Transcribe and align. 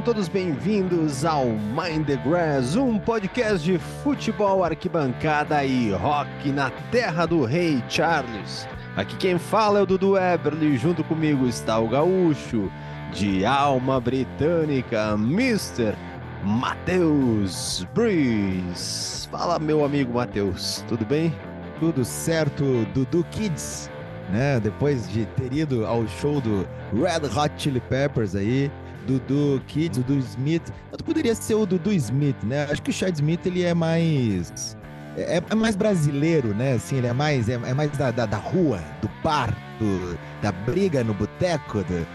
Sejam 0.00 0.14
todos 0.14 0.28
bem-vindos 0.28 1.26
ao 1.26 1.44
Mind 1.44 2.06
the 2.06 2.16
Grass, 2.16 2.74
um 2.74 2.98
podcast 2.98 3.62
de 3.62 3.78
futebol, 4.02 4.64
arquibancada 4.64 5.62
e 5.62 5.92
rock 5.92 6.50
na 6.52 6.70
terra 6.90 7.26
do 7.26 7.44
rei 7.44 7.84
Charles. 7.86 8.66
Aqui 8.96 9.14
quem 9.16 9.38
fala 9.38 9.78
é 9.78 9.82
o 9.82 9.86
Dudu 9.86 10.16
Eberly, 10.16 10.78
junto 10.78 11.04
comigo 11.04 11.46
está 11.46 11.78
o 11.78 11.86
gaúcho 11.86 12.72
de 13.12 13.44
alma 13.44 14.00
britânica, 14.00 15.12
Mr. 15.18 15.94
Matheus 16.42 17.86
Breeze. 17.94 19.28
Fala, 19.28 19.58
meu 19.58 19.84
amigo 19.84 20.14
Matheus, 20.14 20.82
tudo 20.88 21.04
bem? 21.04 21.34
Tudo 21.78 22.06
certo, 22.06 22.86
Dudu 22.94 23.22
Kids, 23.30 23.90
né? 24.30 24.58
Depois 24.60 25.06
de 25.10 25.26
ter 25.26 25.52
ido 25.52 25.84
ao 25.84 26.08
show 26.08 26.40
do 26.40 26.66
Red 26.94 27.26
Hot 27.38 27.52
Chili 27.58 27.80
Peppers 27.80 28.34
aí, 28.34 28.70
Dudu 29.10 29.60
Kids, 29.66 29.98
Dudu 29.98 30.18
Smith. 30.18 30.72
Eu 30.92 30.98
poderia 30.98 31.34
ser 31.34 31.54
o 31.54 31.66
Dudu 31.66 31.92
Smith, 31.92 32.36
né? 32.44 32.68
Acho 32.70 32.80
que 32.82 32.90
o 32.90 32.92
Chad 32.92 33.14
Smith 33.14 33.44
ele 33.44 33.62
é 33.62 33.74
mais. 33.74 34.76
É, 35.16 35.42
é 35.50 35.54
mais 35.54 35.74
brasileiro, 35.74 36.54
né? 36.54 36.74
Assim, 36.74 36.96
ele 36.96 37.08
é 37.08 37.12
mais, 37.12 37.48
é, 37.48 37.54
é 37.54 37.74
mais 37.74 37.90
da, 37.92 38.12
da, 38.12 38.26
da, 38.26 38.36
rua, 38.36 38.80
do 39.02 39.10
bar, 39.24 39.52
do, 39.78 40.16
da 40.40 40.52
briga 40.52 41.02
no 41.02 41.12
boteco. 41.12 41.82
Do... 41.82 42.06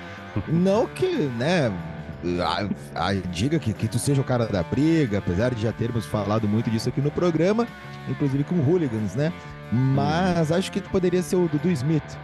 Não 0.47 0.87
que, 0.87 1.07
né? 1.37 1.71
A, 2.41 3.07
a, 3.07 3.13
diga 3.13 3.59
que, 3.59 3.73
que 3.73 3.87
tu 3.87 3.99
seja 3.99 4.21
o 4.21 4.23
cara 4.23 4.47
da 4.47 4.63
briga, 4.63 5.17
apesar 5.17 5.53
de 5.53 5.61
já 5.61 5.73
termos 5.73 6.05
falado 6.05 6.47
muito 6.47 6.71
disso 6.71 6.89
aqui 6.89 7.01
no 7.01 7.11
programa, 7.11 7.67
inclusive 8.09 8.43
com 8.45 8.55
hooligans, 8.55 9.15
né? 9.15 9.33
Mas 9.71 10.51
acho 10.51 10.71
que 10.71 10.79
tu 10.79 10.89
poderia 10.89 11.21
ser 11.21 11.35
o 11.35 11.47
Dudu 11.49 11.69
Smith. 11.71 12.17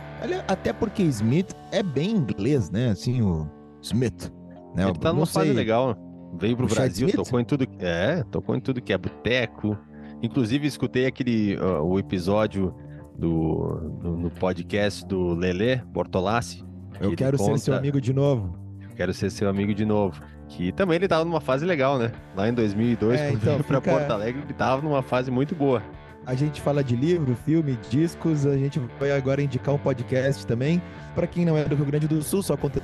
Até 0.48 0.72
porque 0.72 1.04
Smith 1.04 1.52
é 1.72 1.84
bem 1.84 2.12
inglês, 2.12 2.70
né? 2.70 2.90
Assim, 2.90 3.22
o 3.22 3.48
Smith. 3.82 4.32
Né? 4.76 4.88
Ele 4.88 4.98
tá 4.98 5.12
numa 5.12 5.26
fase 5.26 5.52
legal. 5.52 5.96
Veio 6.40 6.56
pro 6.56 6.66
o 6.66 6.70
Brasil, 6.70 7.12
tocou 7.12 7.40
em 7.40 7.46
tudo. 7.46 7.68
É, 7.80 8.24
tocou 8.32 8.56
em 8.56 8.60
tudo 8.60 8.82
que 8.82 8.94
é 8.94 8.98
boteco. 8.98 9.78
Inclusive, 10.24 10.68
escutei 10.68 11.06
aquele 11.06 11.58
uh, 11.58 11.84
o 11.84 12.00
episódio 12.00 12.74
do, 13.18 13.80
do, 14.02 14.18
no 14.18 14.30
podcast 14.30 15.06
do 15.06 15.34
Lele 15.34 15.78
Bortolassi. 15.88 16.64
Eu 17.00 17.16
quero 17.16 17.38
conta... 17.38 17.58
ser 17.58 17.66
seu 17.66 17.74
amigo 17.76 18.00
de 18.00 18.14
novo. 18.14 18.58
Eu 18.82 18.96
quero 18.96 19.14
ser 19.14 19.30
seu 19.30 19.50
amigo 19.50 19.74
de 19.74 19.86
novo. 19.86 20.22
Que 20.48 20.72
também 20.72 20.98
ele 20.98 21.08
tava 21.08 21.26
numa 21.26 21.42
fase 21.42 21.66
legal, 21.66 21.98
né? 21.98 22.12
Lá 22.36 22.48
em 22.48 22.54
2002, 22.54 23.20
é, 23.20 23.32
então, 23.32 23.54
veio 23.54 23.64
pra 23.64 23.82
Porto 23.82 24.12
Alegre, 24.12 24.42
ele 24.44 24.54
tava 24.54 24.82
numa 24.82 25.02
fase 25.02 25.32
muito 25.32 25.56
boa. 25.56 25.82
A 26.26 26.36
gente 26.36 26.62
fala 26.62 26.84
de 26.84 26.96
livro, 26.96 27.36
filme, 27.46 27.78
discos. 27.90 28.46
A 28.46 28.56
gente 28.56 28.80
vai 29.00 29.12
agora 29.12 29.42
indicar 29.42 29.74
um 29.74 29.78
podcast 29.78 30.46
também. 30.46 30.82
Para 31.16 31.26
quem 31.26 31.46
não 31.46 31.58
é 31.58 31.64
do 31.64 31.76
Rio 31.76 31.86
Grande 31.86 32.08
do 32.08 32.22
Sul, 32.22 32.44
só 32.44 32.56
conta 32.56 32.82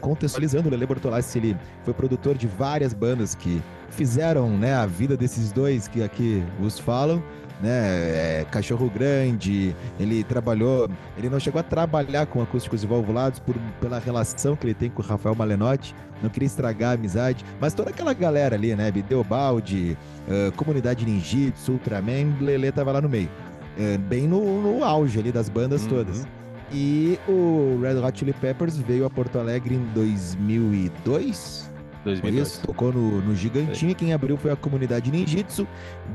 contextualizando, 0.00 0.68
o 0.68 0.70
Lele 0.70 0.86
Bortolassi, 0.86 1.38
ele 1.38 1.56
foi 1.84 1.94
produtor 1.94 2.36
de 2.36 2.46
várias 2.46 2.92
bandas 2.92 3.34
que 3.34 3.62
fizeram 3.90 4.48
né, 4.50 4.74
a 4.74 4.86
vida 4.86 5.16
desses 5.16 5.52
dois 5.52 5.88
que 5.88 6.02
aqui 6.02 6.42
os 6.60 6.78
falam. 6.78 7.22
Né, 7.60 8.40
é, 8.40 8.46
Cachorro 8.50 8.90
Grande, 8.90 9.76
ele 10.00 10.24
trabalhou, 10.24 10.90
ele 11.16 11.28
não 11.28 11.38
chegou 11.38 11.60
a 11.60 11.62
trabalhar 11.62 12.26
com 12.26 12.42
acústicos 12.42 12.82
e 12.82 12.86
valvulados 12.88 13.38
por, 13.38 13.54
pela 13.80 14.00
relação 14.00 14.56
que 14.56 14.66
ele 14.66 14.74
tem 14.74 14.90
com 14.90 15.00
o 15.00 15.04
Rafael 15.04 15.32
Malenotti, 15.36 15.94
não 16.20 16.28
queria 16.28 16.48
estragar 16.48 16.90
a 16.90 16.94
amizade, 16.94 17.44
mas 17.60 17.72
toda 17.72 17.90
aquela 17.90 18.12
galera 18.14 18.56
ali, 18.56 18.74
né, 18.74 18.90
Bideobaldi, 18.90 19.96
uh, 20.26 20.50
Comunidade 20.56 21.04
Ninjitsu, 21.04 21.72
Ultraman, 21.72 22.34
Lele 22.40 22.72
tava 22.72 22.90
lá 22.90 23.00
no 23.00 23.08
meio, 23.08 23.30
uh, 23.78 23.98
bem 24.08 24.26
no, 24.26 24.60
no, 24.60 24.82
auge 24.82 25.20
ali 25.20 25.30
das 25.30 25.48
bandas 25.48 25.82
uhum. 25.84 25.88
todas. 25.88 26.26
E 26.72 27.18
o 27.28 27.78
Red 27.82 27.98
Hot 27.98 28.18
Chili 28.18 28.32
Peppers 28.32 28.76
veio 28.76 29.04
a 29.04 29.10
Porto 29.10 29.38
Alegre 29.38 29.74
em 29.74 29.84
2002. 29.94 31.70
2002. 32.04 32.48
Isso, 32.48 32.66
tocou 32.66 32.92
no, 32.92 33.20
no 33.20 33.34
Gigantinho 33.34 33.92
e 33.92 33.94
quem 33.94 34.12
abriu 34.12 34.36
foi 34.36 34.50
a 34.50 34.56
comunidade 34.56 35.10
Ninjitsu, 35.10 35.68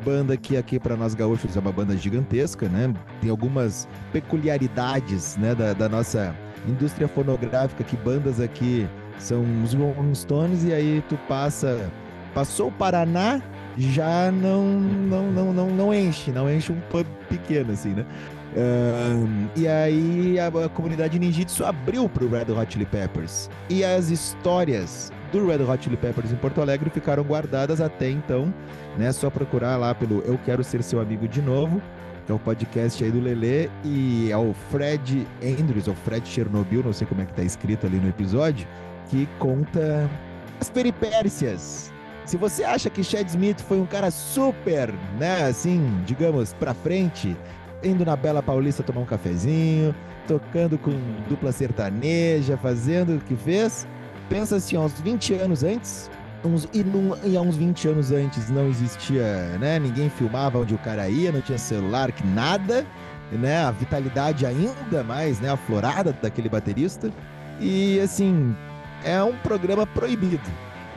banda 0.04 0.36
que 0.36 0.58
aqui 0.58 0.80
para 0.80 0.98
nós 0.98 1.14
gaúchos 1.14 1.56
é 1.56 1.60
uma 1.60 1.72
banda 1.72 1.96
gigantesca, 1.96 2.68
né? 2.68 2.94
Tem 3.22 3.30
algumas 3.30 3.88
peculiaridades, 4.12 5.38
né, 5.38 5.56
da, 5.56 5.74
da 5.74 5.88
nossa 5.88 6.36
indústria 6.68 7.08
fonográfica 7.08 7.84
que 7.84 7.96
bandas 7.96 8.42
aqui 8.42 8.88
são 9.18 9.44
os 9.64 9.74
Rolling 9.74 10.14
Stones 10.14 10.64
e 10.64 10.74
aí 10.74 11.04
tu 11.08 11.18
passa 11.28 11.90
passou 12.34 12.68
o 12.68 12.72
Paraná 12.72 13.42
já 13.78 14.32
não 14.32 14.66
não 14.66 15.32
não 15.32 15.54
não, 15.54 15.70
não 15.70 15.94
enche, 15.94 16.32
não 16.32 16.52
enche 16.52 16.72
um 16.72 16.80
pub 16.90 17.06
pequeno 17.30 17.72
assim, 17.72 17.94
né? 17.94 18.06
E 19.56 19.68
aí 19.68 20.40
a, 20.40 20.48
a 20.48 20.70
comunidade 20.70 21.20
ninjitsu 21.20 21.66
abriu 21.66 22.08
para 22.10 22.24
o 22.24 22.30
Red 22.30 22.52
Hot 22.52 22.74
Chili 22.74 22.86
Peppers. 22.86 23.50
E 23.70 23.84
as 23.84 24.10
histórias 24.10 25.12
do 25.32 25.46
Red 25.48 25.64
Hot 25.64 25.84
Chili 25.84 25.98
Peppers 25.98 26.32
em 26.32 26.36
Porto 26.36 26.62
Alegre 26.62 26.90
ficaram 26.90 27.24
guardadas 27.24 27.82
até 27.82 28.10
então, 28.10 28.54
né? 28.98 29.12
Só 29.12 29.30
procurar 29.30 29.78
lá 29.78 29.94
pelo 29.94 30.22
Eu 30.22 30.40
Quero 30.46 30.64
Ser 30.64 30.82
Seu 30.84 31.00
Amigo 31.00 31.28
de 31.28 31.42
Novo, 31.42 31.82
que 32.26 32.32
é 32.32 32.36
o 32.36 32.40
podcast 32.40 33.04
aí 33.04 33.12
do 33.12 33.20
Lelê, 33.20 33.70
e 33.84 34.32
é 34.32 34.38
o 34.38 34.54
Fred 34.70 35.28
Andrews, 35.42 35.88
ou 35.88 35.96
Fred 35.96 36.28
Chernobyl, 36.28 36.84
não 36.84 36.94
sei 36.94 37.08
como 37.08 37.22
é 37.22 37.26
que 37.26 37.34
tá 37.34 37.44
escrito 37.44 37.86
ali 37.86 37.98
no 37.98 38.10
episódio, 38.10 38.68
que 39.10 39.28
conta 39.40 40.10
as 40.60 40.70
peripécias. 40.70 41.92
Se 42.26 42.36
você 42.36 42.66
acha 42.66 42.90
que 42.90 43.02
Chad 43.04 43.26
Smith 43.30 43.62
foi 43.62 43.80
um 43.80 43.86
cara 43.86 44.12
super, 44.12 44.94
né, 45.18 45.46
assim, 45.46 45.90
digamos, 46.06 46.54
pra 46.54 46.74
frente, 46.74 47.38
indo 47.84 48.06
na 48.06 48.16
Bela 48.16 48.42
Paulista 48.42 48.84
tomar 48.84 49.02
um 49.02 49.06
cafezinho, 49.06 49.94
tocando 50.28 50.78
com 50.78 50.92
dupla 51.30 51.52
sertaneja, 51.52 52.58
fazendo 52.58 53.18
o 53.18 53.20
que 53.20 53.36
fez. 53.36 53.88
Pensa 54.30 54.58
assim, 54.58 54.78
uns 54.78 55.00
20 55.00 55.34
anos 55.36 55.64
antes, 55.64 56.10
uns, 56.44 56.68
e, 56.74 56.84
num, 56.84 57.16
e 57.24 57.38
há 57.38 57.42
uns 57.42 57.56
20 57.56 57.88
anos 57.88 58.12
antes 58.12 58.50
não 58.50 58.68
existia, 58.68 59.58
né? 59.60 59.80
Ninguém 59.80 60.10
filmava 60.10 60.60
onde 60.60 60.74
o 60.74 60.78
cara 60.80 61.08
ia, 61.08 61.32
não 61.32 61.42
tinha 61.42 61.58
celular, 61.58 62.12
que 62.12 62.26
nada, 62.28 62.86
né? 63.32 63.64
A 63.64 63.72
vitalidade 63.72 64.46
ainda 64.46 65.04
mais, 65.04 65.40
né? 65.40 65.50
Aflorada 65.50 66.14
daquele 66.14 66.50
baterista. 66.50 67.12
E 67.60 68.00
assim, 68.00 68.56
é 69.04 69.22
um 69.24 69.36
programa 69.38 69.86
proibido. 69.88 70.42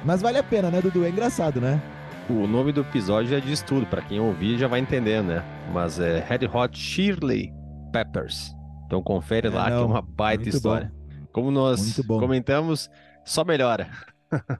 Mas 0.04 0.22
vale 0.22 0.38
a 0.38 0.42
pena, 0.42 0.70
né, 0.70 0.80
Dudu? 0.80 1.04
É 1.04 1.10
engraçado, 1.10 1.60
né? 1.60 1.80
O 2.30 2.46
nome 2.46 2.72
do 2.72 2.82
episódio 2.82 3.30
já 3.30 3.40
diz 3.40 3.60
tudo, 3.60 3.84
para 3.86 4.02
quem 4.02 4.20
ouvir 4.20 4.56
já 4.56 4.68
vai 4.68 4.80
entender, 4.80 5.22
né? 5.22 5.44
Mas 5.72 5.98
é 5.98 6.20
Red 6.20 6.46
Hot 6.46 6.78
Shirley 6.78 7.52
Peppers. 7.92 8.54
Então 8.86 9.02
confere 9.02 9.48
é, 9.48 9.50
lá 9.50 9.68
não, 9.68 9.76
que 9.76 9.82
é 9.82 9.86
uma 9.86 10.02
baita 10.02 10.48
história. 10.48 10.92
Bom. 10.94 11.26
Como 11.32 11.50
nós 11.50 12.00
comentamos, 12.06 12.88
só 13.24 13.44
melhora. 13.44 13.90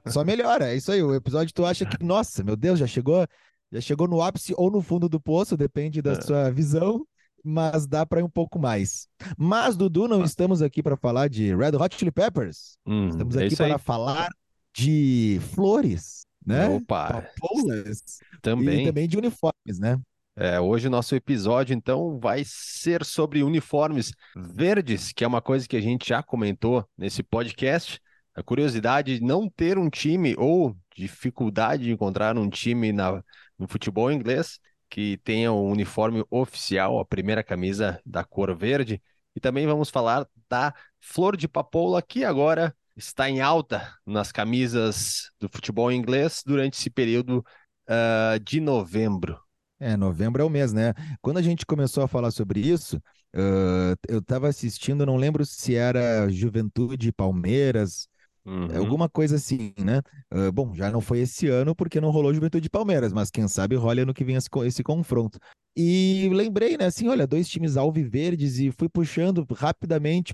Só 0.07 0.23
melhora, 0.23 0.69
é 0.69 0.75
isso 0.75 0.91
aí. 0.91 1.01
O 1.01 1.15
episódio 1.15 1.53
tu 1.53 1.65
acha 1.65 1.85
que, 1.85 1.97
nossa, 2.03 2.43
meu 2.43 2.55
Deus, 2.55 2.77
já 2.77 2.85
chegou, 2.85 3.25
já 3.71 3.79
chegou 3.79 4.07
no 4.07 4.21
ápice 4.21 4.53
ou 4.57 4.69
no 4.69 4.81
fundo 4.81 5.07
do 5.07 5.19
poço, 5.19 5.55
depende 5.55 6.01
da 6.01 6.11
é. 6.11 6.21
sua 6.21 6.51
visão, 6.51 7.05
mas 7.43 7.87
dá 7.87 8.05
para 8.05 8.19
ir 8.19 8.23
um 8.23 8.29
pouco 8.29 8.59
mais. 8.59 9.07
Mas 9.37 9.77
Dudu, 9.77 10.07
não 10.07 10.23
estamos 10.23 10.61
aqui 10.61 10.83
para 10.83 10.97
falar 10.97 11.29
de 11.29 11.55
Red 11.55 11.77
Hot 11.77 11.97
Chili 11.97 12.11
Peppers. 12.11 12.77
Hum, 12.85 13.07
estamos 13.07 13.35
é 13.37 13.45
aqui 13.45 13.53
é 13.53 13.57
para 13.57 13.77
falar 13.77 14.29
de 14.73 15.39
flores 15.53 16.25
né? 16.45 16.67
Opa! 16.67 17.21
Papoulas. 17.21 18.19
Também. 18.41 18.83
E 18.83 18.85
também 18.87 19.07
de 19.07 19.17
uniformes, 19.17 19.79
né? 19.79 19.99
É, 20.35 20.59
hoje 20.59 20.87
o 20.87 20.91
nosso 20.91 21.13
episódio, 21.13 21.73
então, 21.73 22.17
vai 22.19 22.43
ser 22.45 23.03
sobre 23.03 23.43
uniformes 23.43 24.13
verdes, 24.35 25.11
que 25.11 25.23
é 25.23 25.27
uma 25.27 25.41
coisa 25.41 25.67
que 25.67 25.75
a 25.75 25.81
gente 25.81 26.07
já 26.07 26.23
comentou 26.23 26.87
nesse 26.97 27.21
podcast. 27.21 27.99
A 28.33 28.41
curiosidade 28.41 29.19
de 29.19 29.25
não 29.25 29.49
ter 29.49 29.77
um 29.77 29.89
time 29.89 30.33
ou 30.37 30.75
dificuldade 30.95 31.83
de 31.83 31.91
encontrar 31.91 32.37
um 32.37 32.49
time 32.49 32.93
na, 32.93 33.21
no 33.59 33.67
futebol 33.67 34.11
inglês 34.11 34.59
que 34.89 35.17
tenha 35.23 35.51
o 35.51 35.67
um 35.67 35.71
uniforme 35.71 36.23
oficial, 36.29 36.99
a 36.99 37.05
primeira 37.05 37.43
camisa 37.43 38.01
da 38.05 38.23
cor 38.23 38.55
verde. 38.55 39.01
E 39.35 39.39
também 39.39 39.65
vamos 39.65 39.89
falar 39.89 40.27
da 40.49 40.73
flor 40.99 41.37
de 41.37 41.47
papoula, 41.47 42.01
que 42.01 42.25
agora 42.25 42.75
está 42.95 43.29
em 43.29 43.41
alta 43.41 43.93
nas 44.05 44.31
camisas 44.31 45.31
do 45.39 45.49
futebol 45.49 45.91
inglês 45.91 46.41
durante 46.45 46.77
esse 46.77 46.89
período 46.89 47.43
uh, 47.87 48.39
de 48.43 48.59
novembro. 48.59 49.39
É, 49.79 49.97
novembro 49.97 50.41
é 50.41 50.45
o 50.45 50.49
mês, 50.49 50.71
né? 50.71 50.93
Quando 51.21 51.37
a 51.37 51.41
gente 51.41 51.65
começou 51.65 52.03
a 52.03 52.07
falar 52.07 52.29
sobre 52.31 52.59
isso, 52.59 52.97
uh, 53.35 53.97
eu 54.07 54.19
estava 54.19 54.47
assistindo, 54.47 55.05
não 55.05 55.17
lembro 55.17 55.45
se 55.45 55.75
era 55.75 56.29
Juventude 56.29 57.11
Palmeiras, 57.11 58.07
uhum. 58.45 58.77
alguma 58.77 59.09
coisa 59.09 59.35
assim, 59.35 59.73
né? 59.77 60.01
Uh, 60.33 60.51
bom, 60.51 60.73
já 60.73 60.91
não 60.91 61.01
foi 61.01 61.19
esse 61.19 61.47
ano 61.47 61.75
porque 61.75 62.01
não 62.01 62.11
rolou 62.11 62.33
Juventude 62.33 62.69
Palmeiras, 62.69 63.13
mas 63.13 63.31
quem 63.31 63.47
sabe 63.47 63.75
rola 63.75 64.01
ano 64.01 64.13
que 64.13 64.23
vem 64.23 64.35
esse, 64.35 64.49
esse 64.65 64.83
confronto. 64.83 65.39
E 65.75 66.29
lembrei, 66.33 66.77
né, 66.77 66.85
assim, 66.85 67.07
olha, 67.07 67.25
dois 67.25 67.47
times 67.47 67.77
alviverdes 67.77 68.59
e 68.59 68.71
fui 68.71 68.89
puxando 68.89 69.47
rapidamente 69.55 70.33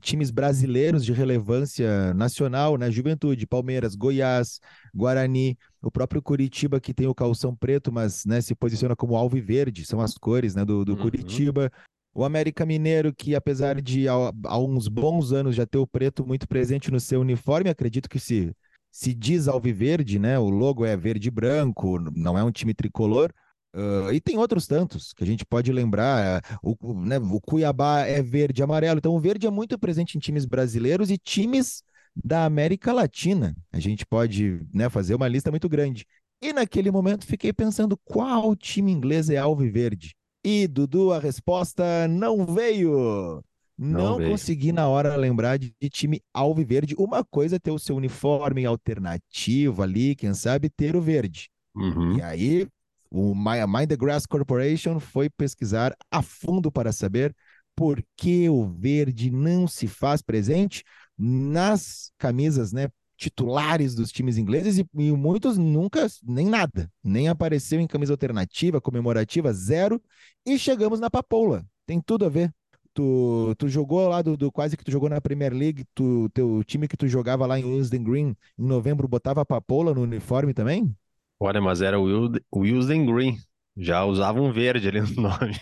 times 0.00 0.30
brasileiros 0.30 1.04
de 1.04 1.12
relevância 1.12 2.14
nacional, 2.14 2.76
né, 2.76 2.88
Juventude, 2.88 3.48
Palmeiras, 3.48 3.96
Goiás, 3.96 4.60
Guarani, 4.94 5.58
o 5.82 5.90
próprio 5.90 6.22
Curitiba 6.22 6.78
que 6.78 6.94
tem 6.94 7.08
o 7.08 7.14
calção 7.14 7.54
preto, 7.54 7.90
mas, 7.90 8.24
né, 8.24 8.40
se 8.40 8.54
posiciona 8.54 8.94
como 8.94 9.16
alviverde, 9.16 9.84
são 9.84 10.00
as 10.00 10.14
cores, 10.14 10.54
né, 10.54 10.64
do, 10.64 10.84
do 10.84 10.92
uhum. 10.92 11.02
Curitiba. 11.02 11.70
O 12.12 12.24
América 12.24 12.66
Mineiro, 12.66 13.14
que 13.14 13.34
apesar 13.34 13.80
de 13.80 14.08
há, 14.08 14.58
uns 14.58 14.88
bons 14.88 15.32
anos 15.32 15.54
já 15.54 15.64
ter 15.64 15.78
o 15.78 15.86
preto 15.86 16.26
muito 16.26 16.48
presente 16.48 16.90
no 16.90 16.98
seu 16.98 17.20
uniforme, 17.20 17.70
acredito 17.70 18.08
que 18.08 18.18
se 18.18 18.52
se 18.90 19.14
diz 19.14 19.46
alviverde, 19.46 20.18
né? 20.18 20.38
O 20.38 20.50
logo 20.50 20.84
é 20.84 20.96
verde 20.96 21.28
e 21.28 21.30
branco, 21.30 21.98
não 22.14 22.36
é 22.36 22.42
um 22.42 22.50
time 22.50 22.74
tricolor. 22.74 23.32
Uh, 23.72 24.12
e 24.12 24.20
tem 24.20 24.36
outros 24.36 24.66
tantos 24.66 25.12
que 25.12 25.22
a 25.22 25.26
gente 25.26 25.46
pode 25.46 25.72
lembrar. 25.72 26.42
O, 26.62 26.92
né, 26.94 27.18
o 27.18 27.40
Cuiabá 27.40 28.00
é 28.00 28.20
verde 28.20 28.60
e 28.60 28.64
amarelo. 28.64 28.98
Então, 28.98 29.14
o 29.14 29.20
verde 29.20 29.46
é 29.46 29.50
muito 29.50 29.78
presente 29.78 30.16
em 30.16 30.20
times 30.20 30.44
brasileiros 30.44 31.10
e 31.10 31.16
times 31.16 31.84
da 32.16 32.44
América 32.44 32.92
Latina. 32.92 33.56
A 33.72 33.78
gente 33.78 34.04
pode 34.04 34.60
né, 34.74 34.88
fazer 34.88 35.14
uma 35.14 35.28
lista 35.28 35.50
muito 35.50 35.68
grande. 35.68 36.04
E 36.42 36.52
naquele 36.52 36.90
momento 36.90 37.26
fiquei 37.26 37.52
pensando 37.52 37.96
qual 37.98 38.56
time 38.56 38.90
inglês 38.90 39.30
é 39.30 39.36
alviverde. 39.36 40.16
E, 40.44 40.66
Dudu, 40.66 41.12
a 41.12 41.18
resposta 41.18 42.08
não 42.08 42.46
veio. 42.46 43.42
Não, 43.76 44.18
não 44.18 44.28
consegui 44.28 44.72
na 44.72 44.86
hora 44.88 45.16
lembrar 45.16 45.58
de, 45.58 45.74
de, 45.80 45.88
time 45.88 46.20
alviverde. 46.34 46.94
Uma 46.98 47.24
coisa 47.24 47.56
é 47.56 47.58
ter 47.58 47.70
o 47.70 47.78
seu 47.78 47.96
uniforme 47.96 48.66
alternativo 48.66 49.82
ali, 49.82 50.14
quem 50.14 50.34
sabe 50.34 50.68
ter 50.68 50.94
o 50.94 51.00
verde. 51.00 51.48
Uhum. 51.74 52.18
E 52.18 52.22
aí, 52.22 52.68
o 53.10 53.34
Mind 53.34 53.88
the 53.88 53.96
Grass 53.96 54.26
Corporation 54.26 55.00
foi 55.00 55.30
pesquisar 55.30 55.96
a 56.10 56.20
fundo 56.20 56.70
para 56.70 56.92
saber 56.92 57.34
por 57.74 58.04
que 58.16 58.48
o 58.48 58.66
verde 58.66 59.30
não 59.30 59.66
se 59.66 59.86
faz 59.86 60.20
presente 60.20 60.84
nas 61.16 62.12
camisas, 62.18 62.72
né, 62.72 62.88
titulares 63.20 63.94
dos 63.94 64.10
times 64.10 64.38
ingleses 64.38 64.78
e, 64.78 64.86
e, 64.94 65.12
muitos 65.12 65.58
nunca, 65.58 66.06
nem 66.24 66.46
nada, 66.46 66.90
nem 67.04 67.28
apareceu 67.28 67.78
em 67.78 67.86
camisa 67.86 68.14
alternativa, 68.14 68.80
comemorativa, 68.80 69.52
zero, 69.52 70.02
e 70.46 70.58
chegamos 70.58 70.98
na 70.98 71.10
papoula. 71.10 71.62
Tem 71.86 72.00
tudo 72.00 72.24
a 72.24 72.30
ver. 72.30 72.50
Tu, 72.94 73.54
tu 73.58 73.68
jogou 73.68 74.08
lá 74.08 74.22
do, 74.22 74.36
do, 74.36 74.50
quase 74.50 74.76
que 74.76 74.82
tu 74.82 74.90
jogou 74.90 75.08
na 75.08 75.20
Premier 75.20 75.52
League, 75.52 75.84
tu, 75.94 76.28
teu 76.30 76.64
time 76.64 76.88
que 76.88 76.96
tu 76.96 77.06
jogava 77.06 77.46
lá 77.46 77.58
em 77.58 77.64
Wilsden 77.64 78.02
Green 78.02 78.36
em 78.58 78.66
novembro 78.66 79.06
botava 79.06 79.42
a 79.42 79.44
papoula 79.44 79.94
no 79.94 80.02
uniforme 80.02 80.54
também? 80.54 80.92
Olha, 81.38 81.60
mas 81.60 81.82
era 81.82 82.00
o 82.00 82.40
Wilsden 82.56 83.06
Green, 83.06 83.36
já 83.76 84.04
usava 84.04 84.40
um 84.40 84.50
verde 84.50 84.88
ali 84.88 85.00
no 85.02 85.22
nome. 85.22 85.54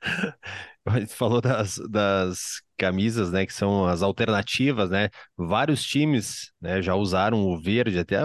Falou 1.08 1.40
das, 1.40 1.78
das 1.90 2.62
camisas, 2.76 3.32
né, 3.32 3.44
que 3.46 3.52
são 3.52 3.86
as 3.86 4.02
alternativas, 4.02 4.90
né? 4.90 5.08
Vários 5.36 5.82
times, 5.82 6.52
né, 6.60 6.80
já 6.82 6.94
usaram 6.94 7.40
o 7.42 7.60
verde, 7.60 7.98
até 7.98 8.18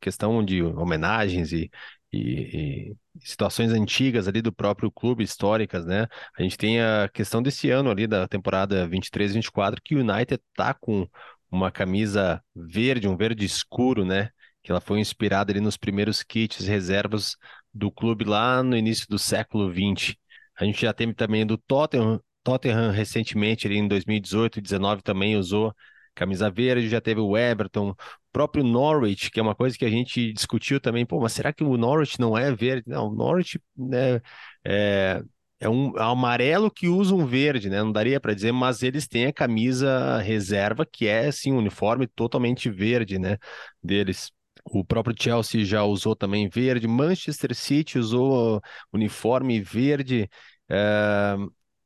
questão 0.00 0.44
de 0.44 0.62
homenagens 0.62 1.52
e, 1.52 1.70
e, 2.12 2.92
e 2.92 2.96
situações 3.20 3.72
antigas 3.72 4.28
ali 4.28 4.40
do 4.40 4.52
próprio 4.52 4.90
clube, 4.90 5.24
históricas, 5.24 5.84
né? 5.84 6.06
A 6.38 6.42
gente 6.42 6.56
tem 6.56 6.80
a 6.80 7.08
questão 7.12 7.42
desse 7.42 7.70
ano 7.70 7.90
ali, 7.90 8.06
da 8.06 8.28
temporada 8.28 8.86
23-24, 8.86 9.80
que 9.82 9.94
o 9.96 10.00
United 10.00 10.40
tá 10.54 10.74
com 10.74 11.08
uma 11.50 11.70
camisa 11.70 12.42
verde, 12.54 13.08
um 13.08 13.16
verde 13.16 13.44
escuro, 13.44 14.04
né? 14.04 14.30
Que 14.62 14.70
ela 14.70 14.80
foi 14.80 15.00
inspirada 15.00 15.52
ali 15.52 15.60
nos 15.60 15.76
primeiros 15.76 16.22
kits 16.22 16.66
reservas 16.66 17.36
do 17.72 17.90
clube 17.90 18.24
lá 18.24 18.62
no 18.62 18.76
início 18.76 19.06
do 19.08 19.18
século 19.18 19.70
20. 19.70 20.18
A 20.58 20.64
gente 20.64 20.80
já 20.80 20.92
teve 20.92 21.14
também 21.14 21.46
do 21.46 21.56
Tottenham, 21.58 22.20
Tottenham 22.42 22.90
recentemente, 22.90 23.66
ali 23.66 23.76
em 23.76 23.88
2018 23.88 24.58
e 24.58 24.62
2019 24.62 25.02
também 25.02 25.36
usou 25.36 25.74
camisa 26.14 26.50
verde, 26.50 26.88
já 26.88 27.00
teve 27.00 27.20
o 27.20 27.36
Everton, 27.36 27.94
próprio 28.32 28.64
Norwich, 28.64 29.30
que 29.30 29.38
é 29.38 29.42
uma 29.42 29.54
coisa 29.54 29.76
que 29.76 29.84
a 29.84 29.90
gente 29.90 30.32
discutiu 30.32 30.80
também, 30.80 31.04
pô, 31.04 31.20
mas 31.20 31.32
será 31.32 31.52
que 31.52 31.62
o 31.62 31.76
Norwich 31.76 32.18
não 32.18 32.36
é 32.36 32.54
verde? 32.54 32.84
Não, 32.88 33.08
o 33.08 33.14
Norwich 33.14 33.60
né, 33.76 34.20
é, 34.64 35.22
é 35.60 35.68
um 35.68 35.96
amarelo 35.98 36.70
que 36.70 36.88
usa 36.88 37.14
um 37.14 37.26
verde, 37.26 37.68
né? 37.70 37.82
Não 37.82 37.92
daria 37.92 38.20
para 38.20 38.34
dizer, 38.34 38.52
mas 38.52 38.82
eles 38.82 39.06
têm 39.06 39.26
a 39.26 39.32
camisa 39.32 40.18
reserva, 40.18 40.86
que 40.86 41.06
é 41.06 41.26
assim, 41.28 41.52
um 41.52 41.58
uniforme 41.58 42.06
totalmente 42.06 42.70
verde, 42.70 43.18
né? 43.18 43.38
Deles. 43.82 44.30
O 44.68 44.84
próprio 44.84 45.14
Chelsea 45.18 45.64
já 45.64 45.84
usou 45.84 46.16
também 46.16 46.48
verde, 46.48 46.88
Manchester 46.88 47.54
City 47.54 47.98
usou 47.98 48.60
uniforme 48.92 49.60
verde. 49.60 50.28
É, 50.68 51.36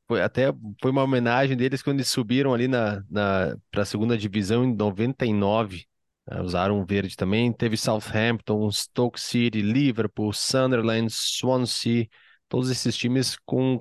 foi 0.07 0.21
até 0.21 0.47
foi 0.81 0.91
uma 0.91 1.03
homenagem 1.03 1.55
deles 1.55 1.81
quando 1.83 1.97
eles 1.97 2.09
subiram 2.09 2.53
ali 2.53 2.67
na, 2.67 3.03
na 3.09 3.55
para 3.69 3.83
a 3.83 3.85
segunda 3.85 4.17
divisão 4.17 4.65
em 4.65 4.75
99. 4.75 5.85
Uh, 6.29 6.41
usaram 6.43 6.83
verde 6.85 7.15
também. 7.15 7.51
Teve 7.53 7.77
Southampton, 7.77 8.69
Stoke 8.71 9.19
City, 9.19 9.61
Liverpool, 9.61 10.33
Sunderland, 10.33 11.09
Swansea, 11.11 12.07
todos 12.49 12.69
esses 12.69 12.95
times 12.97 13.37
com 13.45 13.79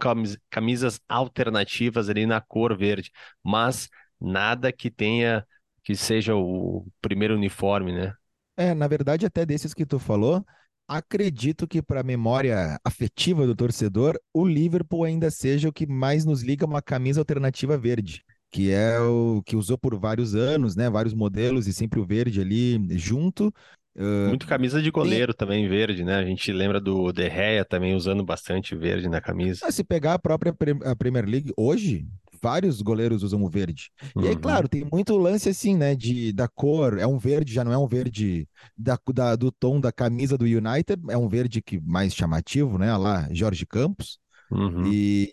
camisas 0.50 1.00
alternativas 1.08 2.08
ali 2.08 2.26
na 2.26 2.40
cor 2.40 2.76
verde, 2.76 3.10
mas 3.42 3.88
nada 4.20 4.72
que 4.72 4.90
tenha 4.90 5.46
que 5.82 5.94
seja 5.96 6.34
o 6.36 6.86
primeiro 7.00 7.34
uniforme, 7.34 7.92
né? 7.92 8.14
É, 8.60 8.74
na 8.74 8.86
verdade, 8.86 9.24
até 9.24 9.46
desses 9.46 9.72
que 9.72 9.86
tu 9.86 9.98
falou, 9.98 10.44
acredito 10.86 11.66
que 11.66 11.80
para 11.80 12.00
a 12.00 12.04
memória 12.04 12.78
afetiva 12.84 13.46
do 13.46 13.54
torcedor, 13.56 14.20
o 14.34 14.46
Liverpool 14.46 15.04
ainda 15.04 15.30
seja 15.30 15.68
o 15.68 15.72
que 15.72 15.86
mais 15.86 16.24
nos 16.24 16.42
liga 16.42 16.66
uma 16.66 16.82
camisa 16.82 17.20
alternativa 17.20 17.78
verde 17.78 18.22
que 18.50 18.72
é 18.72 18.98
o 18.98 19.42
que 19.46 19.54
usou 19.54 19.78
por 19.78 19.96
vários 19.96 20.34
anos, 20.34 20.74
né? 20.74 20.90
Vários 20.90 21.14
modelos 21.14 21.68
e 21.68 21.72
sempre 21.72 22.00
o 22.00 22.04
verde 22.04 22.40
ali 22.40 22.80
junto. 22.98 23.54
Muito 23.96 24.46
camisa 24.46 24.82
de 24.82 24.90
goleiro 24.90 25.32
também 25.32 25.68
verde, 25.68 26.04
né? 26.04 26.16
A 26.16 26.24
gente 26.24 26.52
lembra 26.52 26.80
do 26.80 27.12
De 27.12 27.28
Gea 27.28 27.64
também 27.64 27.94
usando 27.94 28.24
bastante 28.24 28.74
verde 28.74 29.08
na 29.08 29.20
camisa. 29.20 29.66
Ah, 29.66 29.70
se 29.70 29.84
pegar 29.84 30.14
a 30.14 30.18
própria 30.18 30.54
a 30.84 30.96
Premier 30.96 31.26
League 31.26 31.52
hoje, 31.56 32.06
vários 32.42 32.80
goleiros 32.82 33.22
usam 33.22 33.42
o 33.42 33.48
verde. 33.48 33.90
Uhum. 34.14 34.24
E 34.24 34.28
aí, 34.28 34.34
uhum. 34.34 34.40
claro, 34.40 34.68
tem 34.68 34.86
muito 34.90 35.16
lance 35.16 35.48
assim, 35.48 35.76
né? 35.76 35.94
De, 35.94 36.32
da 36.32 36.48
cor, 36.48 36.98
é 36.98 37.06
um 37.06 37.18
verde, 37.18 37.52
já 37.52 37.64
não 37.64 37.72
é 37.72 37.78
um 37.78 37.86
verde 37.86 38.48
da, 38.76 38.98
da, 39.12 39.36
do 39.36 39.50
tom 39.50 39.80
da 39.80 39.92
camisa 39.92 40.36
do 40.36 40.44
United, 40.44 41.02
é 41.08 41.16
um 41.16 41.28
verde 41.28 41.62
que 41.62 41.80
mais 41.80 42.14
chamativo, 42.14 42.78
né? 42.78 42.96
Lá, 42.96 43.28
Jorge 43.32 43.66
Campos. 43.66 44.18
Uhum. 44.50 44.86
E, 44.86 45.32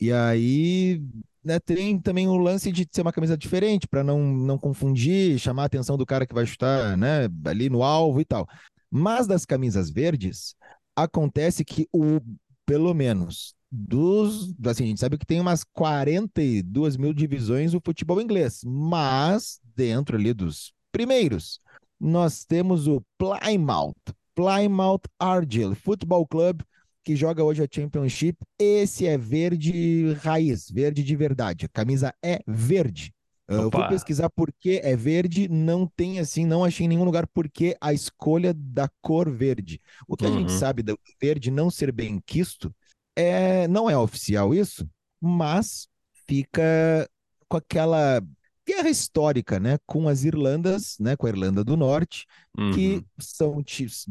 e 0.00 0.12
aí 0.12 1.00
né, 1.44 1.58
tem 1.60 1.98
também 1.98 2.26
o 2.26 2.36
lance 2.36 2.72
de 2.72 2.86
ser 2.90 3.02
uma 3.02 3.12
camisa 3.12 3.36
diferente 3.36 3.86
para 3.86 4.02
não, 4.02 4.20
não 4.20 4.58
confundir, 4.58 5.38
chamar 5.38 5.62
a 5.62 5.66
atenção 5.66 5.96
do 5.96 6.04
cara 6.04 6.26
que 6.26 6.34
vai 6.34 6.44
chutar 6.44 6.96
né, 6.96 7.28
ali 7.44 7.70
no 7.70 7.82
alvo 7.82 8.20
e 8.20 8.24
tal. 8.24 8.46
Mas 8.90 9.26
das 9.26 9.44
camisas 9.44 9.90
verdes, 9.90 10.54
acontece 10.96 11.64
que 11.64 11.88
o 11.92 12.20
pelo 12.66 12.92
menos 12.92 13.54
dos. 13.70 14.54
Assim, 14.64 14.84
a 14.84 14.86
gente 14.86 15.00
sabe 15.00 15.18
que 15.18 15.26
tem 15.26 15.40
umas 15.40 15.64
42 15.64 16.96
mil 16.96 17.12
divisões 17.12 17.74
o 17.74 17.80
futebol 17.84 18.20
inglês, 18.20 18.62
mas 18.64 19.60
dentro 19.74 20.16
ali 20.16 20.32
dos 20.32 20.72
primeiros, 20.90 21.60
nós 22.00 22.44
temos 22.44 22.86
o 22.86 23.02
Plymouth, 23.18 23.94
Plymouth 24.34 25.02
Argyle 25.18 25.74
Football 25.74 26.26
Club, 26.26 26.62
que 27.04 27.16
joga 27.16 27.42
hoje 27.42 27.62
a 27.62 27.68
Championship, 27.70 28.38
esse 28.58 29.06
é 29.06 29.16
verde 29.16 30.12
raiz, 30.22 30.70
verde 30.70 31.02
de 31.02 31.16
verdade. 31.16 31.64
A 31.64 31.68
camisa 31.68 32.14
é 32.22 32.40
verde. 32.46 33.12
Opa. 33.48 33.62
Eu 33.62 33.70
fui 33.70 33.88
pesquisar 33.88 34.28
por 34.28 34.52
que 34.52 34.78
é 34.84 34.94
verde, 34.94 35.48
não 35.48 35.86
tem 35.86 36.18
assim, 36.18 36.44
não 36.44 36.64
achei 36.64 36.84
em 36.84 36.88
nenhum 36.90 37.04
lugar 37.04 37.26
por 37.26 37.48
que 37.48 37.74
a 37.80 37.94
escolha 37.94 38.52
da 38.52 38.90
cor 39.00 39.30
verde. 39.30 39.80
O 40.06 40.16
que 40.16 40.26
uhum. 40.26 40.34
a 40.34 40.38
gente 40.38 40.52
uhum. 40.52 40.58
sabe 40.58 40.82
do 40.82 40.98
verde 41.18 41.50
não 41.50 41.70
ser 41.70 41.90
bem 41.90 42.20
quisto 42.26 42.74
é, 43.18 43.66
não 43.66 43.90
é 43.90 43.98
oficial 43.98 44.54
isso, 44.54 44.88
mas 45.20 45.88
fica 46.24 47.08
com 47.48 47.56
aquela 47.56 48.22
guerra 48.64 48.88
histórica, 48.88 49.58
né, 49.58 49.76
com 49.86 50.08
as 50.08 50.22
Irlandas, 50.22 50.96
né, 51.00 51.16
com 51.16 51.26
a 51.26 51.30
Irlanda 51.30 51.64
do 51.64 51.76
Norte, 51.76 52.26
uhum. 52.56 52.70
que 52.70 53.04
são, 53.18 53.64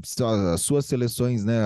são, 0.04 0.52
as 0.52 0.62
suas 0.62 0.86
seleções, 0.86 1.46
né, 1.46 1.58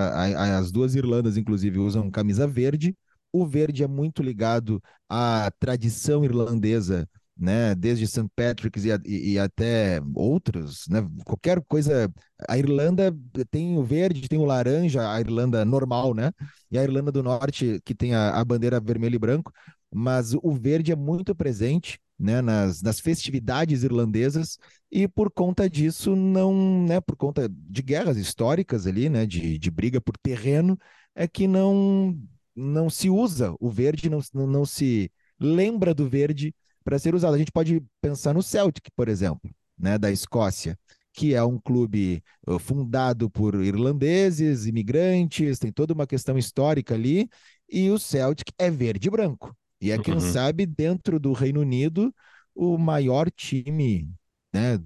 as 0.55 0.71
duas 0.71 0.93
Irlandas 0.93 1.36
inclusive 1.36 1.79
usam 1.79 2.12
camisa 2.12 2.45
verde. 2.45 2.95
O 3.33 3.45
verde 3.45 3.81
é 3.81 3.88
muito 3.88 4.21
ligado 4.21 4.83
à 5.10 5.50
tradição 5.57 6.24
irlandesa, 6.24 7.10
né, 7.41 7.74
desde 7.74 8.07
St. 8.07 8.29
Patrick's 8.36 8.86
e, 8.86 8.89
e, 9.05 9.33
e, 9.33 9.39
até 9.39 10.00
outros, 10.13 10.88
né, 10.88 11.05
qualquer 11.25 11.60
coisa. 11.67 12.12
A 12.48 12.57
Irlanda 12.57 13.15
tem 13.50 13.77
o 13.77 13.83
verde, 13.83 14.29
tem 14.29 14.38
o 14.38 14.45
laranja, 14.45 15.12
a 15.12 15.19
Irlanda 15.19 15.65
normal, 15.65 16.13
né, 16.13 16.31
e 16.69 16.77
a 16.77 16.83
Irlanda 16.83 17.12
do 17.12 17.24
Norte 17.24 17.81
que 17.83 17.95
tem 17.95 18.13
a, 18.13 18.39
a 18.39 18.45
bandeira 18.45 18.79
vermelho 18.79 19.15
e 19.15 19.19
branco, 19.19 19.51
mas 19.91 20.36
o 20.36 20.53
verde 20.53 20.91
é 20.91 20.95
muito 20.95 21.33
presente 21.36 22.00
né, 22.17 22.41
nas, 22.41 22.81
nas 22.83 23.00
festividades 23.00 23.83
irlandesas 23.83 24.57
e 24.91 25.07
por 25.07 25.31
conta 25.31 25.67
disso 25.67 26.15
não, 26.15 26.86
né, 26.86 27.01
por 27.01 27.15
conta 27.15 27.50
de 27.50 27.81
guerras 27.81 28.17
históricas 28.17 28.86
ali, 28.86 29.10
né, 29.10 29.25
de, 29.25 29.57
de 29.57 29.71
briga 29.71 30.00
por 30.00 30.15
terreno, 30.17 30.77
é 31.15 31.27
que 31.27 31.48
não 31.48 32.15
não 32.55 32.89
se 32.89 33.10
usa 33.10 33.55
o 33.60 33.69
verde, 33.69 34.10
não, 34.10 34.19
não 34.33 34.65
se 34.65 35.10
lembra 35.39 35.93
do 35.93 36.07
verde 36.07 36.53
para 36.84 37.00
ser 37.00 37.16
usado. 37.16 37.34
A 37.34 37.38
gente 37.38 37.52
pode 37.52 37.82
pensar 38.02 38.34
no 38.34 38.44
Celtic, 38.44 38.88
por 38.96 39.08
exemplo, 39.08 39.50
né, 39.78 39.98
da 39.98 40.12
Escócia, 40.12 40.78
que 41.14 41.34
é 41.34 41.44
um 41.44 41.60
clube 41.60 42.24
uh, 42.48 42.58
fundado 42.58 43.30
por 43.30 43.56
irlandeses, 43.56 44.66
imigrantes, 44.66 45.60
tem 45.60 45.72
toda 45.72 45.94
uma 45.94 46.08
questão 46.08 46.38
histórica 46.38 46.94
ali, 46.94 47.30
e 47.70 47.90
o 47.90 48.00
Celtic 48.00 48.52
é 48.58 48.70
verde 48.70 49.08
e 49.08 49.12
branco. 49.12 49.56
E 49.80 49.92
é, 49.92 49.98
quem 49.98 50.14
uhum. 50.14 50.20
sabe, 50.20 50.66
dentro 50.66 51.20
do 51.20 51.34
Reino 51.34 51.62
Unido, 51.62 52.14
o 52.54 52.78
maior 52.78 53.30
time 53.32 54.08
né? 54.54 54.78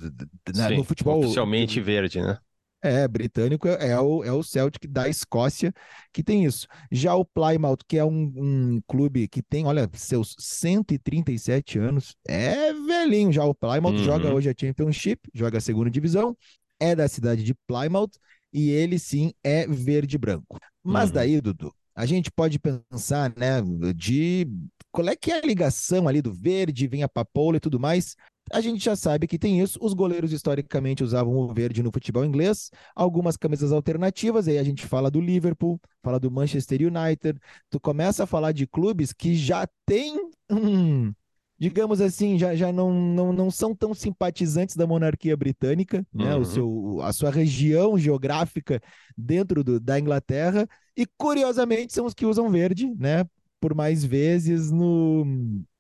Sim, 0.54 0.78
no 0.78 0.84
futebol. 0.84 1.20
Oficialmente 1.20 1.82
verde, 1.82 2.22
né? 2.22 2.38
É, 2.86 3.08
britânico 3.08 3.68
é, 3.68 3.90
é, 3.90 4.00
o, 4.00 4.24
é 4.24 4.32
o 4.32 4.44
Celtic 4.44 4.88
da 4.88 5.10
Escócia 5.10 5.74
que 6.14 6.24
tem 6.24 6.46
isso. 6.46 6.68
Já 6.92 7.16
o 7.16 7.26
Plymouth, 7.26 7.80
que 7.88 7.98
é 7.98 8.06
um, 8.06 8.32
um, 8.36 8.82
clube 8.88 9.28
que 9.28 9.42
tem, 9.42 9.66
olha, 9.66 9.90
seus 9.94 10.36
137 10.38 11.80
anos, 11.80 12.16
é 12.28 12.72
velhinho 12.74 13.32
já. 13.32 13.44
O 13.44 13.56
Plymouth 13.56 13.94
uhum. 13.94 14.04
joga 14.04 14.34
hoje 14.34 14.50
a 14.50 14.54
Championship, 14.58 15.30
joga 15.34 15.58
a 15.58 15.62
segunda 15.62 15.90
divisão, 15.90 16.38
é 16.80 16.96
da 16.96 17.08
cidade 17.08 17.44
de 17.44 17.56
Plymouth 17.68 18.12
e 18.54 18.70
ele 18.70 19.00
sim 19.00 19.34
é 19.44 19.68
verde 19.68 20.18
branco. 20.18 20.58
Mas 20.84 21.10
uhum. 21.10 21.16
daí, 21.16 21.42
Dudu, 21.42 21.74
a 21.96 22.06
gente 22.06 22.30
pode 22.30 22.60
pensar, 22.60 23.34
né, 23.36 23.62
de 23.96 24.48
qual 24.92 25.10
é 25.10 25.16
que 25.16 25.32
é 25.32 25.40
a 25.40 25.46
ligação 25.46 26.08
ali 26.08 26.22
do 26.22 26.34
verde, 26.34 26.88
vem 26.88 27.04
a 27.04 27.10
papoula 27.10 27.58
e 27.58 27.60
tudo 27.60 27.80
mais. 27.80 28.16
A 28.52 28.62
gente 28.62 28.84
já 28.84 28.96
sabe 28.96 29.28
que 29.28 29.40
tem 29.40 29.60
isso. 29.60 29.80
Os 29.82 29.94
goleiros 29.94 30.32
historicamente 30.32 31.04
usavam 31.04 31.36
o 31.36 31.54
verde 31.54 31.82
no 31.82 31.92
futebol 31.92 32.24
inglês, 32.24 32.70
algumas 32.96 33.36
camisas 33.36 33.72
alternativas, 33.72 34.48
aí 34.48 34.58
a 34.58 34.64
gente 34.64 34.86
fala 34.86 35.10
do 35.10 35.20
Liverpool, 35.20 35.80
fala 36.04 36.20
do 36.20 36.30
Manchester 36.30 36.82
United. 36.82 37.40
Tu 37.70 37.80
começa 37.80 38.24
a 38.24 38.28
falar 38.28 38.52
de 38.52 38.68
clubes 38.68 39.12
que 39.12 39.36
já 39.36 39.68
têm, 39.86 40.30
hum, 40.52 41.12
digamos 41.58 42.00
assim, 42.02 42.38
já, 42.38 42.56
já 42.56 42.72
não, 42.72 42.94
não, 42.94 43.34
não 43.34 43.50
são 43.50 43.74
tão 43.74 43.94
simpatizantes 43.94 44.76
da 44.76 44.86
monarquia 44.86 45.36
britânica, 45.36 46.06
né? 46.14 46.36
O 46.36 46.40
uhum. 46.40 46.46
seu, 46.46 47.00
a 47.02 47.12
sua 47.12 47.32
região 47.32 47.98
geográfica 47.98 48.80
dentro 49.18 49.64
do, 49.64 49.80
da 49.80 50.00
Inglaterra, 50.00 50.68
e 50.96 51.06
curiosamente 51.18 51.94
são 51.94 52.06
os 52.06 52.14
que 52.14 52.26
usam 52.26 52.50
verde, 52.50 52.94
né? 52.96 53.26
Por 53.60 53.74
mais 53.74 54.04
vezes 54.04 54.70
no, 54.70 55.26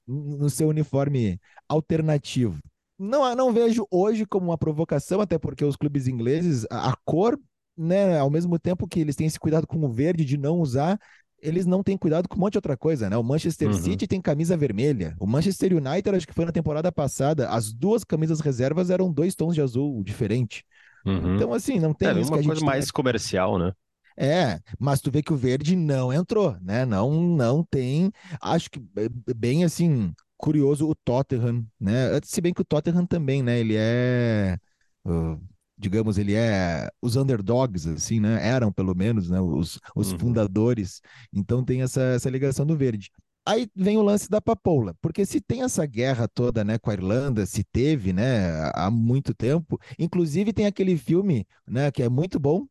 no 0.07 0.49
seu 0.49 0.67
uniforme 0.67 1.39
alternativo. 1.67 2.57
Não, 2.97 3.35
não 3.35 3.51
vejo 3.51 3.85
hoje 3.91 4.25
como 4.25 4.47
uma 4.47 4.57
provocação, 4.57 5.19
até 5.19 5.37
porque 5.37 5.65
os 5.65 5.75
clubes 5.75 6.07
ingleses, 6.07 6.65
a, 6.69 6.91
a 6.91 6.95
cor, 7.03 7.37
né, 7.77 8.17
ao 8.19 8.29
mesmo 8.29 8.57
tempo 8.57 8.87
que 8.87 8.99
eles 8.99 9.15
têm 9.15 9.27
esse 9.27 9.39
cuidado 9.39 9.67
com 9.67 9.77
o 9.83 9.89
verde 9.89 10.23
de 10.23 10.37
não 10.37 10.59
usar, 10.59 10.97
eles 11.41 11.65
não 11.65 11.83
têm 11.83 11.97
cuidado 11.97 12.29
com 12.29 12.37
um 12.37 12.39
monte 12.39 12.53
de 12.53 12.57
outra 12.57 12.77
coisa, 12.77 13.09
né? 13.09 13.17
O 13.17 13.23
Manchester 13.23 13.67
uhum. 13.67 13.73
City 13.73 14.07
tem 14.07 14.21
camisa 14.21 14.55
vermelha. 14.55 15.15
O 15.19 15.27
Manchester 15.27 15.73
United, 15.73 16.15
acho 16.15 16.27
que 16.27 16.33
foi 16.33 16.45
na 16.45 16.51
temporada 16.51 16.91
passada, 16.91 17.49
as 17.49 17.73
duas 17.73 18.03
camisas 18.03 18.39
reservas 18.39 18.89
eram 18.89 19.11
dois 19.11 19.35
tons 19.35 19.53
de 19.53 19.61
azul 19.61 20.01
diferente. 20.03 20.63
Uhum. 21.05 21.35
Então, 21.35 21.53
assim, 21.53 21.79
não 21.79 21.93
tem 21.93 22.07
é, 22.07 22.19
isso 22.19 22.31
uma 22.31 22.39
que 22.39 22.47
coisa 22.47 22.65
mais 22.65 22.89
comercial, 22.89 23.59
né? 23.59 23.73
É, 24.17 24.59
mas 24.79 25.01
tu 25.01 25.11
vê 25.11 25.21
que 25.21 25.33
o 25.33 25.37
verde 25.37 25.75
não 25.75 26.11
entrou, 26.13 26.57
né? 26.61 26.85
Não, 26.85 27.11
não 27.11 27.63
tem. 27.63 28.11
Acho 28.41 28.69
que 28.71 28.79
bem 29.35 29.63
assim 29.65 30.13
curioso 30.37 30.87
o 30.87 30.95
Tottenham, 30.95 31.65
né? 31.79 32.19
Se 32.23 32.41
bem 32.41 32.53
que 32.53 32.61
o 32.61 32.65
Tottenham 32.65 33.05
também, 33.05 33.43
né? 33.43 33.59
Ele 33.59 33.75
é, 33.77 34.57
uh, 35.05 35.39
digamos, 35.77 36.17
ele 36.17 36.33
é 36.33 36.89
os 37.01 37.15
underdogs, 37.15 37.87
assim, 37.87 38.19
né? 38.19 38.45
Eram 38.47 38.71
pelo 38.71 38.95
menos, 38.95 39.29
né? 39.29 39.39
Os, 39.41 39.79
os 39.95 40.11
uhum. 40.11 40.19
fundadores. 40.19 41.01
Então 41.33 41.63
tem 41.63 41.81
essa, 41.81 42.01
essa 42.01 42.29
ligação 42.29 42.65
do 42.65 42.77
verde. 42.77 43.11
Aí 43.47 43.69
vem 43.75 43.95
o 43.97 44.01
lance 44.01 44.27
da 44.27 44.41
papoula, 44.41 44.95
porque 44.99 45.23
se 45.23 45.39
tem 45.39 45.61
essa 45.61 45.85
guerra 45.85 46.27
toda, 46.27 46.63
né, 46.63 46.79
com 46.79 46.89
a 46.89 46.93
Irlanda, 46.93 47.45
se 47.45 47.63
teve, 47.63 48.11
né, 48.11 48.71
há 48.73 48.89
muito 48.89 49.35
tempo. 49.35 49.79
Inclusive 49.99 50.51
tem 50.51 50.65
aquele 50.65 50.97
filme, 50.97 51.45
né, 51.67 51.91
que 51.91 52.01
é 52.01 52.09
muito 52.09 52.39
bom, 52.39 52.65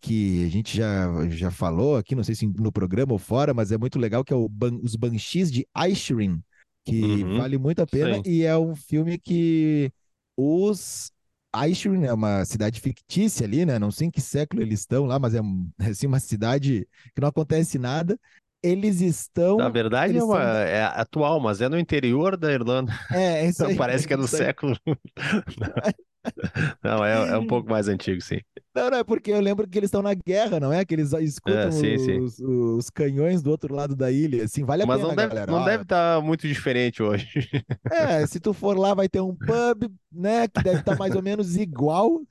que 0.00 0.44
a 0.44 0.48
gente 0.48 0.76
já, 0.76 1.28
já 1.30 1.50
falou 1.50 1.96
aqui, 1.96 2.14
não 2.14 2.24
sei 2.24 2.34
se 2.34 2.46
no 2.46 2.72
programa 2.72 3.12
ou 3.12 3.18
fora, 3.18 3.52
mas 3.52 3.70
é 3.70 3.76
muito 3.78 3.98
legal, 3.98 4.24
que 4.24 4.32
é 4.32 4.36
Ban 4.48 4.78
Os 4.82 4.96
Banshees 4.96 5.50
de 5.50 5.66
Inisherin, 5.76 6.42
que 6.84 7.02
uhum, 7.02 7.38
vale 7.38 7.58
muito 7.58 7.82
a 7.82 7.86
pena, 7.86 8.14
sim. 8.16 8.22
e 8.24 8.42
é 8.42 8.56
um 8.56 8.74
filme 8.74 9.18
que 9.18 9.92
os 10.36 11.12
Inisherin 11.54 12.04
é 12.04 12.12
uma 12.12 12.44
cidade 12.46 12.80
fictícia 12.80 13.46
ali, 13.46 13.66
né? 13.66 13.78
Não 13.78 13.90
sei 13.90 14.06
em 14.08 14.10
que 14.10 14.20
século 14.20 14.62
eles 14.62 14.80
estão 14.80 15.04
lá, 15.04 15.18
mas 15.18 15.34
é 15.34 15.40
assim, 15.90 16.06
uma 16.06 16.20
cidade 16.20 16.88
que 17.14 17.20
não 17.20 17.28
acontece 17.28 17.78
nada. 17.78 18.18
Eles 18.64 19.00
estão. 19.00 19.56
Na 19.56 19.68
verdade, 19.68 20.16
é, 20.16 20.22
uma, 20.22 20.36
são... 20.36 20.46
é 20.46 20.84
atual, 20.84 21.40
mas 21.40 21.60
é 21.60 21.68
no 21.68 21.78
interior 21.78 22.36
da 22.36 22.52
Irlanda. 22.52 22.92
É, 23.10 23.44
é 23.44 23.48
isso 23.48 23.64
aí. 23.66 23.76
Parece 23.76 24.06
que 24.06 24.14
é 24.14 24.16
do 24.16 24.28
século. 24.28 24.78
Não, 26.82 27.04
é, 27.04 27.30
é 27.30 27.38
um 27.38 27.46
pouco 27.46 27.68
mais 27.68 27.88
antigo, 27.88 28.20
sim. 28.20 28.40
Não, 28.74 28.90
não, 28.90 28.98
é 28.98 29.04
porque 29.04 29.30
eu 29.30 29.40
lembro 29.40 29.68
que 29.68 29.78
eles 29.78 29.88
estão 29.88 30.02
na 30.02 30.14
guerra, 30.14 30.58
não 30.58 30.72
é? 30.72 30.84
Que 30.84 30.94
eles 30.94 31.12
escutam 31.12 31.68
é, 31.68 31.70
sim, 31.70 31.94
os, 31.94 32.34
sim. 32.34 32.44
Os, 32.44 32.90
canhões 32.90 33.42
do 33.42 33.50
outro 33.50 33.74
lado 33.74 33.94
da 33.94 34.10
ilha, 34.10 34.44
assim, 34.44 34.64
vale 34.64 34.82
a 34.82 34.86
Mas 34.86 34.96
pena, 34.96 35.08
não 35.08 35.16
deve, 35.16 35.28
galera. 35.28 35.52
Não 35.52 35.64
deve 35.64 35.82
estar 35.82 36.16
tá 36.16 36.20
muito 36.24 36.48
diferente 36.48 37.02
hoje. 37.02 37.50
É, 37.90 38.26
se 38.26 38.40
tu 38.40 38.54
for 38.54 38.78
lá, 38.78 38.94
vai 38.94 39.08
ter 39.08 39.20
um 39.20 39.34
pub, 39.34 39.92
né, 40.10 40.48
que 40.48 40.62
deve 40.62 40.80
estar 40.80 40.92
tá 40.92 40.98
mais 40.98 41.14
ou 41.14 41.22
menos 41.22 41.56
igual. 41.56 42.22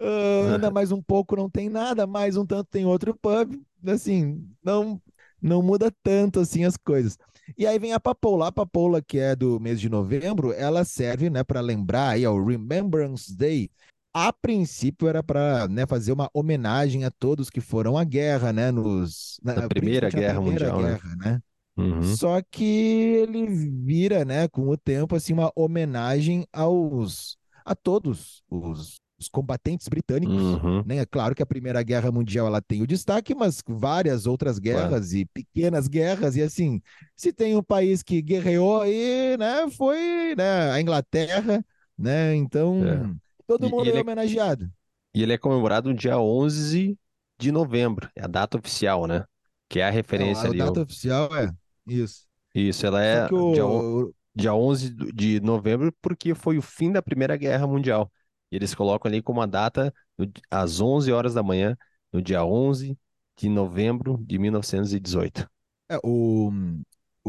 Uh, 0.00 0.46
anda 0.54 0.70
mais 0.72 0.92
um 0.92 1.02
pouco, 1.02 1.36
não 1.36 1.50
tem 1.50 1.68
nada, 1.68 2.06
mais 2.06 2.36
um 2.36 2.46
tanto 2.46 2.68
tem 2.70 2.86
outro 2.86 3.14
pub. 3.14 3.54
Assim, 3.86 4.42
não, 4.64 5.00
não 5.40 5.62
muda 5.62 5.92
tanto 6.02 6.40
assim 6.40 6.64
as 6.64 6.76
coisas. 6.76 7.16
E 7.56 7.66
aí 7.66 7.78
vem 7.78 7.92
a 7.92 8.00
papoula. 8.00 8.48
A 8.48 8.52
papoula, 8.52 9.00
que 9.00 9.18
é 9.18 9.34
do 9.34 9.58
mês 9.58 9.80
de 9.80 9.88
novembro, 9.88 10.52
ela 10.52 10.84
serve 10.84 11.30
né, 11.30 11.42
para 11.42 11.60
lembrar 11.60 12.10
aí 12.10 12.24
ao 12.24 12.44
Remembrance 12.44 13.34
Day. 13.34 13.70
A 14.12 14.32
princípio 14.32 15.08
era 15.08 15.22
para 15.22 15.68
né, 15.68 15.86
fazer 15.86 16.12
uma 16.12 16.28
homenagem 16.32 17.04
a 17.04 17.10
todos 17.10 17.50
que 17.50 17.60
foram 17.60 17.96
à 17.96 18.04
guerra, 18.04 18.52
né? 18.52 18.70
Nos, 18.70 19.38
na, 19.42 19.54
na 19.54 19.68
Primeira 19.68 20.10
Guerra 20.10 20.40
primeira 20.40 20.72
Mundial, 20.72 20.82
né? 20.82 20.88
guerra, 20.88 21.16
né? 21.16 21.32
né? 21.32 21.42
Uhum. 21.78 22.16
Só 22.16 22.42
que 22.50 22.64
ele 22.64 23.46
vira, 23.46 24.24
né, 24.24 24.48
com 24.48 24.68
o 24.68 24.76
tempo, 24.76 25.14
assim, 25.14 25.32
uma 25.32 25.52
homenagem 25.54 26.44
aos 26.52 27.38
a 27.64 27.74
todos 27.74 28.42
os 28.50 28.96
os 29.18 29.28
combatentes 29.28 29.88
britânicos, 29.88 30.36
uhum. 30.36 30.82
né? 30.86 30.98
É 30.98 31.06
claro 31.06 31.34
que 31.34 31.42
a 31.42 31.46
Primeira 31.46 31.82
Guerra 31.82 32.12
Mundial 32.12 32.46
ela 32.46 32.62
tem 32.62 32.82
o 32.82 32.86
destaque, 32.86 33.34
mas 33.34 33.62
várias 33.66 34.26
outras 34.26 34.58
guerras 34.58 35.12
e 35.12 35.24
pequenas 35.26 35.88
guerras 35.88 36.36
e 36.36 36.42
assim, 36.42 36.80
se 37.16 37.32
tem 37.32 37.56
um 37.56 37.62
país 37.62 38.02
que 38.02 38.22
guerreou 38.22 38.82
aí, 38.82 39.36
né, 39.36 39.68
foi, 39.70 40.34
né, 40.36 40.70
a 40.70 40.80
Inglaterra, 40.80 41.64
né? 41.98 42.34
Então, 42.36 42.84
é. 42.84 43.10
todo 43.46 43.68
mundo 43.68 43.86
e 43.86 43.90
é, 43.90 43.96
é 43.96 44.00
homenageado. 44.00 44.70
E 45.12 45.22
ele 45.22 45.32
é 45.32 45.38
comemorado 45.38 45.88
no 45.88 45.94
dia 45.96 46.18
11 46.18 46.96
de 47.38 47.50
novembro, 47.50 48.08
é 48.14 48.22
a 48.22 48.28
data 48.28 48.56
oficial, 48.56 49.06
né? 49.06 49.24
Que 49.68 49.80
é 49.80 49.86
a 49.86 49.90
referência 49.90 50.44
Não, 50.44 50.50
a 50.50 50.52
ali. 50.52 50.62
A 50.62 50.66
data 50.66 50.82
oficial 50.82 51.28
é 51.36 51.52
isso. 51.86 52.26
Isso, 52.54 52.86
ela 52.86 53.02
é 53.02 53.26
o... 53.32 53.52
dia, 53.52 54.14
dia 54.34 54.54
11 54.54 54.90
de 55.12 55.40
novembro 55.40 55.92
porque 56.00 56.34
foi 56.34 56.56
o 56.56 56.62
fim 56.62 56.92
da 56.92 57.02
Primeira 57.02 57.36
Guerra 57.36 57.66
Mundial. 57.66 58.10
E 58.50 58.56
eles 58.56 58.74
colocam 58.74 59.08
ali 59.10 59.22
como 59.22 59.40
a 59.42 59.46
data 59.46 59.92
no, 60.16 60.30
às 60.50 60.80
11 60.80 61.12
horas 61.12 61.34
da 61.34 61.42
manhã, 61.42 61.76
no 62.12 62.22
dia 62.22 62.44
11 62.44 62.98
de 63.36 63.48
novembro 63.48 64.18
de 64.26 64.38
1918. 64.38 65.48
É, 65.90 65.98
o, 66.04 66.50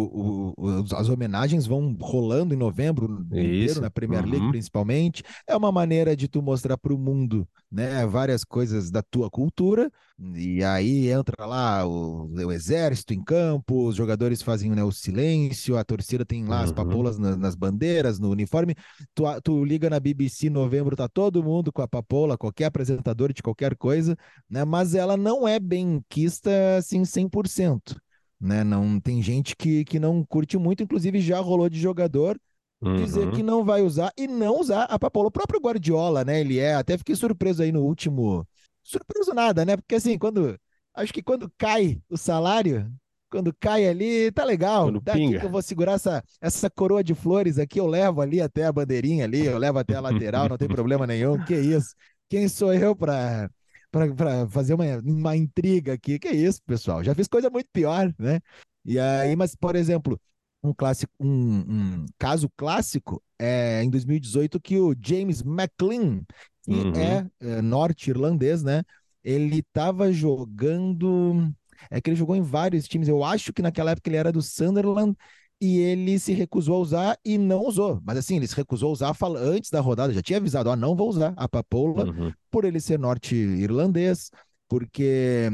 o, 0.02 0.54
o, 0.58 0.96
as 0.96 1.10
homenagens 1.10 1.66
vão 1.66 1.96
rolando 2.00 2.54
em 2.54 2.58
novembro 2.58 3.22
inteiro, 3.22 3.82
na 3.82 3.90
Premier 3.90 4.24
League 4.24 4.46
uhum. 4.46 4.52
principalmente. 4.52 5.24
É 5.48 5.56
uma 5.56 5.72
maneira 5.72 6.16
de 6.16 6.28
tu 6.28 6.42
mostrar 6.42 6.78
para 6.78 6.94
o 6.94 6.98
mundo 6.98 7.48
né, 7.72 8.06
várias 8.06 8.44
coisas 8.44 8.90
da 8.90 9.02
tua 9.02 9.30
cultura. 9.30 9.92
E 10.36 10.64
aí 10.64 11.10
entra 11.10 11.46
lá 11.46 11.88
o, 11.88 12.28
o 12.28 12.52
exército 12.52 13.14
em 13.14 13.24
campo, 13.24 13.88
os 13.88 13.96
jogadores 13.96 14.42
fazem 14.42 14.72
né, 14.72 14.84
o 14.84 14.92
silêncio, 14.92 15.78
a 15.78 15.84
torcida 15.84 16.26
tem 16.26 16.46
lá 16.46 16.58
uhum. 16.58 16.64
as 16.64 16.72
papolas 16.72 17.18
na, 17.18 17.36
nas 17.38 17.56
bandeiras, 17.56 18.20
no 18.20 18.30
uniforme. 18.30 18.76
Tu, 19.14 19.24
tu 19.44 19.64
liga 19.64 19.90
na 19.90 20.00
BBC 20.00 20.48
em 20.48 20.50
novembro, 20.50 20.96
tá 20.96 21.08
todo 21.08 21.44
mundo 21.44 21.72
com 21.72 21.82
a 21.82 21.88
papola, 21.88 22.38
qualquer 22.38 22.66
apresentador 22.66 23.32
de 23.32 23.42
qualquer 23.42 23.76
coisa, 23.76 24.18
né? 24.50 24.66
Mas 24.66 24.94
ela 24.94 25.16
não 25.16 25.48
é 25.48 25.60
bem 25.60 26.04
quista 26.10 26.50
assim 26.78 27.04
100% 27.04 27.96
né? 28.40 28.64
Não 28.64 29.00
tem 29.00 29.22
gente 29.22 29.56
que, 29.56 29.84
que 29.86 30.00
não 30.00 30.24
curte 30.24 30.58
muito, 30.58 30.84
inclusive 30.84 31.20
já 31.20 31.40
rolou 31.40 31.70
de 31.70 31.80
jogador 31.80 32.40
uhum. 32.82 32.96
dizer 32.96 33.32
que 33.32 33.44
não 33.44 33.64
vai 33.64 33.82
usar 33.82 34.12
e 34.18 34.28
não 34.28 34.60
usar 34.60 34.84
a 34.84 34.98
papola. 34.98 35.28
O 35.28 35.32
próprio 35.32 35.60
Guardiola, 35.60 36.24
né? 36.24 36.40
Ele 36.40 36.60
é, 36.60 36.76
até 36.76 36.98
fiquei 36.98 37.16
surpreso 37.16 37.62
aí 37.62 37.72
no 37.72 37.84
último. 37.84 38.48
Surpreso 38.84 39.34
nada, 39.34 39.66
né? 39.66 39.76
Porque 39.76 39.96
assim, 39.96 40.18
quando 40.18 40.58
acho 40.96 41.14
que 41.14 41.22
quando 41.22 41.52
cai 41.58 42.02
o 42.10 42.18
salário, 42.18 42.92
quando 43.30 43.54
cai 43.60 43.88
ali, 43.88 44.32
tá 44.32 44.44
legal. 44.44 44.86
Quando 44.86 45.02
Daqui 45.02 45.20
pinga. 45.20 45.40
que 45.40 45.46
eu 45.46 45.50
vou 45.50 45.62
segurar 45.62 45.94
essa, 45.94 46.24
essa 46.42 46.70
coroa 46.70 47.04
de 47.04 47.14
flores 47.14 47.60
aqui, 47.60 47.80
eu 47.80 47.88
levo 47.88 48.22
ali 48.22 48.42
até 48.42 48.66
a 48.66 48.72
bandeirinha 48.72 49.26
ali, 49.26 49.46
eu 49.46 49.58
levo 49.58 49.80
até 49.80 49.96
a 49.96 50.02
lateral, 50.02 50.50
não 50.50 50.58
tem 50.58 50.68
problema 50.68 51.06
nenhum. 51.06 51.44
Que 51.46 51.56
isso? 51.56 51.94
Quem 52.28 52.48
sou 52.48 52.74
eu 52.74 52.96
para 52.96 53.50
para 53.92 54.48
fazer 54.50 54.74
uma, 54.74 54.86
uma 55.00 55.36
intriga 55.36 55.94
aqui. 55.94 56.20
Que 56.20 56.28
é 56.28 56.36
isso, 56.36 56.62
pessoal? 56.66 57.04
Já 57.04 57.14
fiz 57.16 57.28
coisa 57.28 57.50
muito 57.50 57.68
pior, 57.72 58.14
né? 58.18 58.40
E 58.86 59.00
aí, 59.00 59.36
mas, 59.36 59.56
por 59.56 59.76
exemplo, 59.76 60.20
um 60.64 60.74
clássico, 60.74 61.12
um, 61.20 61.60
um 61.60 62.06
caso 62.18 62.50
clássico 62.56 63.22
é 63.38 63.84
em 63.84 63.90
2018 63.90 64.60
que 64.60 64.78
o 64.78 64.96
James 65.02 65.42
McLean, 65.42 66.22
que 66.64 66.72
uhum. 66.72 66.94
é, 66.96 67.30
é 67.40 67.62
norte-irlandês, 67.62 68.64
né? 68.64 68.84
Ele 69.24 69.60
estava 69.60 70.12
jogando. 70.12 71.52
É 71.90 72.02
que 72.02 72.10
ele 72.10 72.18
jogou 72.18 72.36
em 72.36 72.42
vários 72.42 72.88
times. 72.88 73.08
Eu 73.08 73.24
acho 73.24 73.54
que 73.54 73.62
naquela 73.62 73.92
época 73.92 74.10
ele 74.10 74.18
era 74.18 74.32
do 74.32 74.42
Sunderland 74.42 75.16
e 75.62 75.78
ele 75.80 76.18
se 76.20 76.34
recusou 76.34 76.76
a 76.76 76.80
usar 76.80 77.20
e 77.24 77.38
não 77.38 77.66
usou. 77.66 78.02
Mas 78.04 78.18
assim, 78.18 78.38
ele 78.38 78.48
se 78.48 78.56
recusou 78.56 78.90
a 78.90 78.94
usar 78.94 79.18
antes 79.38 79.70
da 79.70 79.82
rodada, 79.82 80.14
já 80.14 80.22
tinha 80.22 80.38
avisado, 80.38 80.70
ó, 80.70 80.76
não 80.76 80.96
vou 80.96 81.10
usar 81.10 81.34
a 81.36 81.48
papoula 81.48 82.06
uhum. 82.06 82.32
por 82.50 82.66
ele 82.66 82.80
ser 82.80 82.98
norte-irlandês, 82.98 84.32
porque 84.68 85.50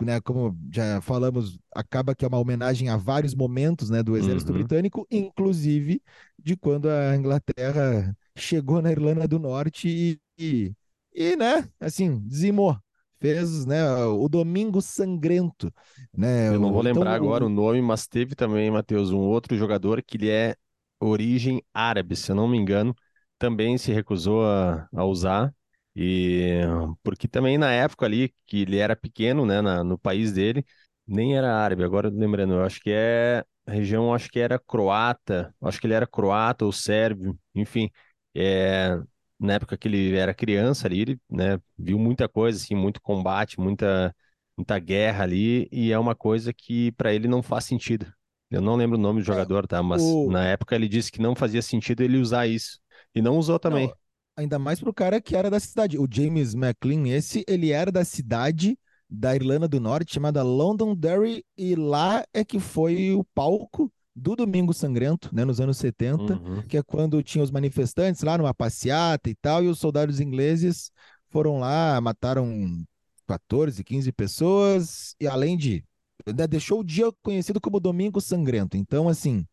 né, 0.00 0.20
como 0.20 0.58
já 0.72 1.00
falamos, 1.00 1.58
acaba 1.74 2.14
que 2.14 2.24
é 2.24 2.28
uma 2.28 2.38
homenagem 2.38 2.88
a 2.88 2.96
vários 2.96 3.34
momentos 3.34 3.88
né, 3.88 4.02
do 4.02 4.16
exército 4.16 4.52
uhum. 4.52 4.58
britânico, 4.58 5.06
inclusive 5.10 6.02
de 6.38 6.56
quando 6.56 6.88
a 6.88 7.16
Inglaterra 7.16 8.16
chegou 8.36 8.82
na 8.82 8.90
Irlanda 8.90 9.28
do 9.28 9.38
Norte 9.38 9.88
e, 9.88 10.18
e, 10.38 10.72
e 11.14 11.36
né, 11.36 11.68
assim, 11.78 12.18
dizimou 12.26 12.76
fez 13.22 13.64
né, 13.66 13.84
o 14.04 14.28
Domingo 14.28 14.82
Sangrento. 14.82 15.72
Né, 16.16 16.48
Eu 16.48 16.60
não 16.60 16.72
vou 16.72 16.82
então, 16.82 16.92
lembrar 16.94 17.14
agora 17.14 17.44
o... 17.44 17.48
nome, 17.48 17.80
mas 17.80 18.06
teve 18.06 18.34
também, 18.34 18.70
Matheus, 18.70 19.10
um 19.10 19.18
outro 19.20 19.56
jogador 19.56 20.02
que 20.02 20.16
ele 20.16 20.28
é 20.30 20.56
origem 21.00 21.62
árabe, 21.72 22.16
se 22.16 22.30
eu 22.30 22.36
não 22.36 22.48
me 22.48 22.58
engano, 22.58 22.94
também 23.38 23.78
se 23.78 23.92
recusou 23.92 24.44
a, 24.44 24.88
a 24.94 25.04
usar. 25.04 25.54
E 25.94 26.60
porque 27.02 27.28
também 27.28 27.58
na 27.58 27.70
época 27.72 28.06
ali 28.06 28.34
que 28.46 28.62
ele 28.62 28.78
era 28.78 28.96
pequeno, 28.96 29.44
né, 29.46 29.60
na, 29.60 29.84
no 29.84 29.98
país 29.98 30.32
dele, 30.32 30.64
nem 31.06 31.36
era 31.36 31.54
árabe, 31.54 31.84
agora 31.84 32.08
lembrando, 32.08 32.54
eu 32.54 32.64
acho 32.64 32.80
que 32.80 32.90
é 32.90 33.44
a 33.66 33.72
região, 33.72 34.12
acho 34.14 34.30
que 34.30 34.40
era 34.40 34.58
croata, 34.58 35.54
acho 35.60 35.80
que 35.80 35.86
ele 35.86 35.94
era 35.94 36.06
croata 36.06 36.64
ou 36.64 36.72
sérvio, 36.72 37.38
enfim, 37.54 37.90
é, 38.34 38.98
na 39.42 39.54
época 39.54 39.76
que 39.76 39.88
ele 39.88 40.14
era 40.16 40.32
criança 40.32 40.86
ali, 40.86 41.00
ele, 41.00 41.20
né, 41.30 41.60
viu 41.76 41.98
muita 41.98 42.28
coisa, 42.28 42.58
assim, 42.58 42.74
muito 42.74 43.00
combate, 43.02 43.60
muita, 43.60 44.14
muita 44.56 44.78
guerra 44.78 45.24
ali, 45.24 45.68
e 45.72 45.92
é 45.92 45.98
uma 45.98 46.14
coisa 46.14 46.52
que 46.52 46.92
para 46.92 47.12
ele 47.12 47.28
não 47.28 47.42
faz 47.42 47.64
sentido. 47.64 48.12
Eu 48.50 48.60
não 48.60 48.76
lembro 48.76 48.98
o 48.98 49.00
nome 49.00 49.20
do 49.20 49.24
é, 49.24 49.26
jogador, 49.26 49.66
tá? 49.66 49.82
Mas 49.82 50.02
o... 50.02 50.30
na 50.30 50.46
época 50.46 50.74
ele 50.74 50.88
disse 50.88 51.10
que 51.10 51.20
não 51.20 51.34
fazia 51.34 51.62
sentido 51.62 52.02
ele 52.02 52.18
usar 52.18 52.46
isso. 52.46 52.78
E 53.14 53.22
não 53.22 53.36
usou 53.38 53.58
também. 53.58 53.88
Não, 53.88 53.94
ainda 54.36 54.58
mais 54.58 54.78
pro 54.78 54.92
cara 54.92 55.20
que 55.20 55.34
era 55.34 55.50
da 55.50 55.58
cidade. 55.58 55.98
O 55.98 56.06
James 56.10 56.54
McLean, 56.54 57.08
esse, 57.08 57.44
ele 57.48 57.70
era 57.70 57.90
da 57.90 58.04
cidade 58.04 58.78
da 59.08 59.34
Irlanda 59.34 59.68
do 59.68 59.78
Norte, 59.78 60.14
chamada 60.14 60.42
Londonderry, 60.42 61.44
e 61.56 61.74
lá 61.74 62.24
é 62.32 62.42
que 62.42 62.58
foi 62.58 63.12
o 63.12 63.24
palco 63.34 63.92
do 64.14 64.36
Domingo 64.36 64.74
Sangrento, 64.74 65.30
né, 65.34 65.44
nos 65.44 65.60
anos 65.60 65.78
70, 65.78 66.34
uhum. 66.34 66.62
que 66.62 66.76
é 66.76 66.82
quando 66.82 67.22
tinha 67.22 67.42
os 67.42 67.50
manifestantes 67.50 68.22
lá 68.22 68.36
numa 68.36 68.54
passeata 68.54 69.30
e 69.30 69.34
tal, 69.34 69.64
e 69.64 69.68
os 69.68 69.78
soldados 69.78 70.20
ingleses 70.20 70.90
foram 71.30 71.58
lá, 71.58 72.00
mataram 72.00 72.84
14, 73.26 73.82
15 73.82 74.12
pessoas, 74.12 75.14
e 75.20 75.26
além 75.26 75.56
de. 75.56 75.84
Né, 76.26 76.46
deixou 76.46 76.80
o 76.80 76.84
dia 76.84 77.10
conhecido 77.22 77.60
como 77.60 77.80
Domingo 77.80 78.20
Sangrento. 78.20 78.76
Então, 78.76 79.08
assim, 79.08 79.44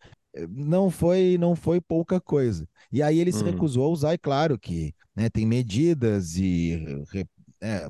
não 0.50 0.92
foi 0.92 1.38
não 1.40 1.56
foi 1.56 1.82
pouca 1.82 2.20
coisa. 2.20 2.68
E 2.92 3.02
aí 3.02 3.20
ele 3.20 3.32
se 3.32 3.44
uhum. 3.44 3.52
recusou 3.52 3.86
a 3.86 3.90
usar, 3.90 4.14
e 4.14 4.18
claro 4.18 4.60
que 4.60 4.94
né, 5.16 5.30
tem 5.30 5.46
medidas 5.46 6.36
e 6.36 7.04
é, 7.62 7.90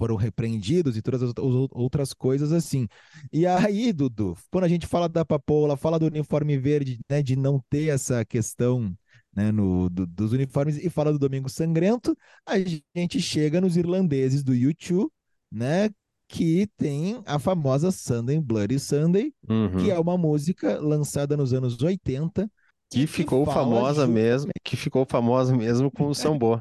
foram 0.00 0.16
repreendidos 0.16 0.96
e 0.96 1.02
todas 1.02 1.22
as 1.22 1.34
outras 1.36 2.14
coisas 2.14 2.52
assim. 2.52 2.88
E 3.30 3.46
aí, 3.46 3.92
Dudu, 3.92 4.34
quando 4.50 4.64
a 4.64 4.68
gente 4.68 4.86
fala 4.86 5.10
da 5.10 5.26
papoula, 5.26 5.76
fala 5.76 5.98
do 5.98 6.06
uniforme 6.06 6.56
verde, 6.56 6.98
né, 7.06 7.22
de 7.22 7.36
não 7.36 7.62
ter 7.68 7.88
essa 7.88 8.24
questão 8.24 8.96
né, 9.36 9.52
no, 9.52 9.90
do, 9.90 10.06
dos 10.06 10.32
uniformes 10.32 10.78
e 10.82 10.88
fala 10.88 11.12
do 11.12 11.18
Domingo 11.18 11.50
Sangrento, 11.50 12.16
a 12.46 12.54
gente 12.96 13.20
chega 13.20 13.60
nos 13.60 13.76
irlandeses 13.76 14.42
do 14.42 14.54
YouTube, 14.54 15.10
né, 15.52 15.90
que 16.26 16.66
tem 16.78 17.20
a 17.26 17.38
famosa 17.38 17.90
Sunday 17.90 18.40
Bloody 18.40 18.78
Sunday, 18.78 19.34
uhum. 19.46 19.76
que 19.76 19.90
é 19.90 19.98
uma 19.98 20.16
música 20.16 20.80
lançada 20.80 21.36
nos 21.36 21.52
anos 21.52 21.78
80 21.82 22.50
que, 22.90 23.00
que 23.00 23.06
ficou 23.06 23.44
famosa 23.44 24.06
mesmo, 24.06 24.50
que 24.64 24.76
ficou 24.76 25.04
famosa 25.04 25.54
mesmo 25.54 25.90
com 25.90 26.06
o 26.06 26.14
Sambô. 26.14 26.58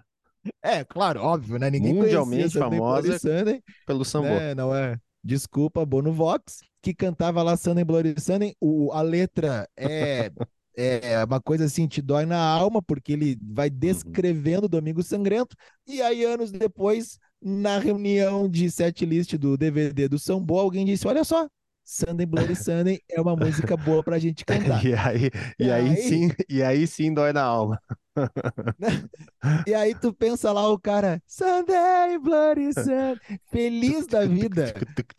É, 0.61 0.83
claro, 0.83 1.21
óbvio, 1.21 1.57
né? 1.57 1.69
Ninguém 1.69 1.93
Mundialmente 1.93 2.57
famosa 2.57 3.17
Sunday, 3.19 3.61
pelo 3.85 4.05
samba. 4.05 4.29
Né? 4.29 4.55
Não 4.55 4.75
é? 4.75 4.97
Desculpa, 5.23 5.85
Bono 5.85 6.13
Vox, 6.13 6.59
que 6.81 6.93
cantava 6.93 7.43
lá 7.43 7.57
Sunday 7.57 7.83
Bloody 7.83 8.15
Sunday. 8.19 8.55
O, 8.59 8.91
a 8.93 9.01
letra 9.01 9.67
é, 9.77 10.31
é 10.75 11.23
uma 11.25 11.41
coisa 11.41 11.65
assim, 11.65 11.87
te 11.87 12.01
dói 12.01 12.25
na 12.25 12.39
alma, 12.39 12.81
porque 12.81 13.13
ele 13.13 13.37
vai 13.41 13.69
uhum. 13.69 13.75
descrevendo 13.77 14.65
o 14.65 14.69
Domingo 14.69 15.03
Sangrento. 15.03 15.55
E 15.85 16.01
aí, 16.01 16.23
anos 16.23 16.51
depois, 16.51 17.17
na 17.41 17.79
reunião 17.79 18.49
de 18.49 18.71
set 18.71 19.05
list 19.05 19.35
do 19.35 19.57
DVD 19.57 20.07
do 20.07 20.17
Sambô, 20.17 20.59
alguém 20.59 20.85
disse: 20.85 21.07
Olha 21.07 21.23
só, 21.23 21.47
Sunday 21.89 22.27
Bloody 22.27 22.55
Sunday 22.55 23.01
é 23.09 23.19
uma 23.19 23.35
música 23.35 23.75
boa 23.75 24.03
pra 24.03 24.19
gente 24.19 24.45
cantar. 24.45 24.79
e 24.85 24.93
aí, 24.93 25.31
e, 25.57 25.65
e 25.65 25.71
aí, 25.71 25.89
aí, 25.89 25.97
sim, 25.97 26.31
e 26.47 26.61
aí 26.61 26.85
sim 26.85 27.11
dói 27.11 27.33
na 27.33 27.41
alma. 27.41 27.81
e 29.65 29.73
aí 29.73 29.95
tu 29.95 30.13
pensa 30.13 30.51
lá 30.51 30.69
o 30.69 30.77
cara, 30.77 31.19
Sunday 31.25 32.19
Bloody 32.19 32.73
Sunday, 32.73 33.17
feliz 33.51 34.05
da 34.05 34.23
vida. 34.23 34.71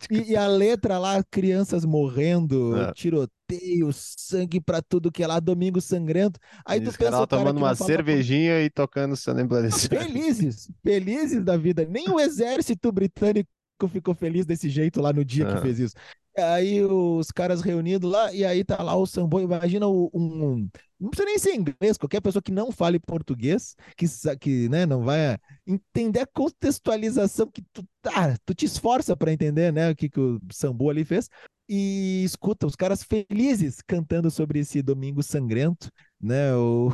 E, 0.09 0.31
e 0.31 0.37
a 0.37 0.47
letra 0.47 0.97
lá, 0.97 1.21
crianças 1.29 1.85
morrendo, 1.85 2.81
é. 2.81 2.93
tiroteio, 2.93 3.91
sangue 3.93 4.61
pra 4.61 4.81
tudo 4.81 5.11
que 5.11 5.25
é 5.25 5.27
lá, 5.27 5.41
domingo 5.41 5.81
sangrento. 5.81 6.39
Aí 6.65 6.81
tu 6.81 6.93
pensa 6.97 7.21
o 7.21 7.27
cara 7.27 7.27
tomando 7.27 7.59
uma 7.59 7.75
cervejinha 7.75 8.63
e 8.63 8.71
tocando 8.71 9.17
Sunday 9.17 9.45
Bloody 9.45 9.73
Sunday. 9.73 10.05
Felizes, 10.05 10.71
felizes 10.85 11.43
da 11.43 11.57
vida. 11.57 11.85
Nem 11.85 12.09
o 12.09 12.21
exército 12.21 12.93
britânico 12.93 13.51
ficou 13.89 14.15
feliz 14.15 14.47
desse 14.47 14.69
jeito 14.69 15.01
lá 15.01 15.13
no 15.13 15.25
dia 15.25 15.47
que 15.47 15.61
fez 15.61 15.79
isso. 15.79 15.95
Aí 16.39 16.83
os 16.85 17.31
caras 17.31 17.61
reunidos 17.61 18.11
lá, 18.11 18.33
e 18.33 18.45
aí 18.45 18.65
tá 18.65 18.83
lá 18.83 18.95
o 18.95 19.07
Sambo. 19.07 19.41
Imagina 19.41 19.89
um, 19.89 20.69
Não 20.99 21.11
precisa 21.11 21.27
nem 21.27 21.39
ser 21.39 21.55
inglês, 21.55 21.99
qualquer 21.99 22.21
pessoa 22.21 22.43
que 22.43 22.53
não 22.53 22.71
fale 22.71 22.99
português, 22.99 23.75
que, 23.97 24.07
que 24.39 24.69
né, 24.69 24.87
não 24.87 25.03
vai 25.03 25.37
entender 25.67 26.21
a 26.21 26.27
contextualização 26.27 27.51
que 27.51 27.63
tu, 27.73 27.85
tá, 28.01 28.37
tu 28.45 28.55
te 28.55 28.65
esforça 28.65 29.17
para 29.17 29.33
entender 29.33 29.73
né, 29.73 29.91
o 29.91 29.97
que, 29.97 30.09
que 30.09 30.21
o 30.21 30.41
Sambo 30.53 30.89
ali 30.89 31.05
fez. 31.05 31.29
E 31.69 32.25
escuta, 32.25 32.67
os 32.67 32.75
caras 32.75 33.03
felizes 33.03 33.81
cantando 33.87 34.31
sobre 34.31 34.59
esse 34.61 34.83
domingo 34.83 35.23
sangrento, 35.23 35.89
né? 36.21 36.55
O, 36.57 36.91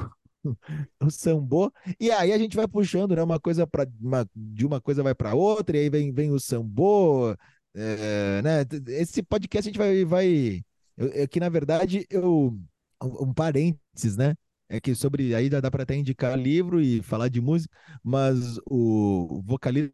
o 1.02 1.10
sambô. 1.10 1.72
E 1.98 2.10
aí 2.10 2.32
a 2.32 2.38
gente 2.38 2.56
vai 2.56 2.68
puxando, 2.68 3.16
né? 3.16 3.22
Uma 3.22 3.40
coisa 3.40 3.66
para 3.66 3.86
de 4.34 4.66
uma 4.66 4.80
coisa 4.80 5.02
vai 5.02 5.14
para 5.14 5.34
outra, 5.34 5.76
e 5.76 5.80
aí 5.80 5.90
vem, 5.90 6.12
vem 6.12 6.30
o 6.30 6.38
sambô, 6.38 7.34
é, 7.74 8.40
né? 8.42 8.64
Esse 8.88 9.22
podcast 9.22 9.68
a 9.68 9.70
gente 9.70 9.78
vai. 9.78 10.04
vai 10.04 10.64
eu, 10.96 11.10
é 11.12 11.26
que 11.26 11.38
na 11.40 11.48
verdade 11.48 12.06
eu. 12.10 12.58
Um, 13.02 13.34
parênteses, 13.34 14.16
né? 14.16 14.34
É 14.68 14.80
que 14.80 14.94
sobre. 14.94 15.34
Aí 15.34 15.50
dá 15.50 15.70
para 15.70 15.82
até 15.82 15.94
indicar 15.94 16.38
livro 16.38 16.80
e 16.80 17.02
falar 17.02 17.28
de 17.28 17.40
música, 17.40 17.76
mas 18.02 18.58
o 18.66 19.42
vocalista 19.44 19.92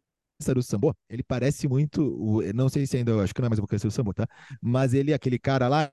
do 0.55 0.63
Sambo, 0.63 0.95
ele 1.09 1.23
parece 1.23 1.67
muito. 1.67 2.41
Não 2.55 2.69
sei 2.69 2.87
se 2.87 2.97
ainda. 2.97 3.21
Acho 3.21 3.33
que 3.33 3.41
não 3.41 3.47
é 3.47 3.49
mais 3.49 3.59
o 3.59 3.63
vocalista 3.63 3.87
do 3.87 3.91
Sambo, 3.91 4.13
tá? 4.13 4.27
Mas 4.61 4.93
ele, 4.93 5.13
aquele 5.13 5.37
cara 5.37 5.67
lá, 5.67 5.91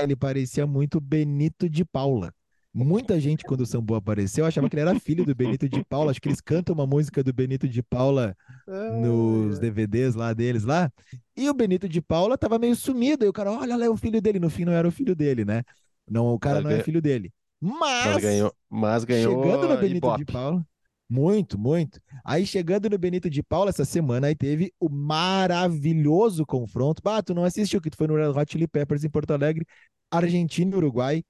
ele 0.00 0.16
parecia 0.16 0.66
muito 0.66 1.00
Benito 1.00 1.68
de 1.68 1.84
Paula. 1.84 2.32
Muita 2.74 3.20
gente, 3.20 3.44
quando 3.44 3.60
o 3.60 3.66
Sambo 3.66 3.94
apareceu, 3.94 4.46
achava 4.46 4.66
que 4.68 4.74
ele 4.74 4.88
era 4.88 4.98
filho 4.98 5.26
do 5.26 5.34
Benito 5.34 5.68
de 5.68 5.84
Paula. 5.84 6.10
Acho 6.10 6.20
que 6.20 6.28
eles 6.28 6.40
cantam 6.40 6.74
uma 6.74 6.86
música 6.86 7.22
do 7.22 7.30
Benito 7.30 7.68
de 7.68 7.82
Paula 7.82 8.34
nos 8.98 9.58
DVDs 9.58 10.14
lá 10.14 10.32
deles 10.32 10.64
lá. 10.64 10.90
E 11.36 11.50
o 11.50 11.54
Benito 11.54 11.86
de 11.86 12.00
Paula 12.00 12.38
tava 12.38 12.58
meio 12.58 12.74
sumido. 12.74 13.26
E 13.26 13.28
o 13.28 13.32
cara, 13.32 13.52
olha 13.52 13.76
lá, 13.76 13.84
é 13.84 13.90
o 13.90 13.96
filho 13.96 14.22
dele. 14.22 14.38
No 14.38 14.48
fim, 14.48 14.64
não 14.64 14.72
era 14.72 14.88
o 14.88 14.92
filho 14.92 15.14
dele, 15.14 15.44
né? 15.44 15.62
Não, 16.08 16.28
o 16.28 16.38
cara 16.38 16.62
mas 16.62 16.64
não 16.64 16.70
é 16.70 16.82
filho 16.82 17.02
dele. 17.02 17.30
Mas, 17.60 18.06
mas 18.06 18.22
ganhou, 18.22 18.54
mas 18.70 19.04
ganhou 19.04 19.44
chegando 19.44 19.68
no 19.68 19.76
Benito 19.76 19.98
Ibope. 19.98 20.24
de 20.24 20.32
Paula. 20.32 20.66
Muito, 21.10 21.58
muito. 21.58 22.00
Aí 22.24 22.46
chegando 22.46 22.88
no 22.88 22.96
Benito 22.96 23.28
de 23.28 23.42
Paula 23.42 23.68
essa 23.68 23.84
semana, 23.84 24.28
aí 24.28 24.34
teve 24.34 24.72
o 24.80 24.88
maravilhoso 24.88 26.46
confronto. 26.46 27.02
Ah, 27.04 27.22
tu 27.22 27.34
não 27.34 27.44
assistiu, 27.44 27.82
que 27.82 27.90
tu 27.90 27.98
foi 27.98 28.06
no 28.06 28.16
Red 28.16 28.30
Hot 28.30 28.50
Chili 28.50 28.66
Peppers 28.66 29.04
em 29.04 29.10
Porto 29.10 29.32
Alegre, 29.32 29.66
Argentina 30.10 30.72
e 30.72 30.76
Uruguai 30.76 31.22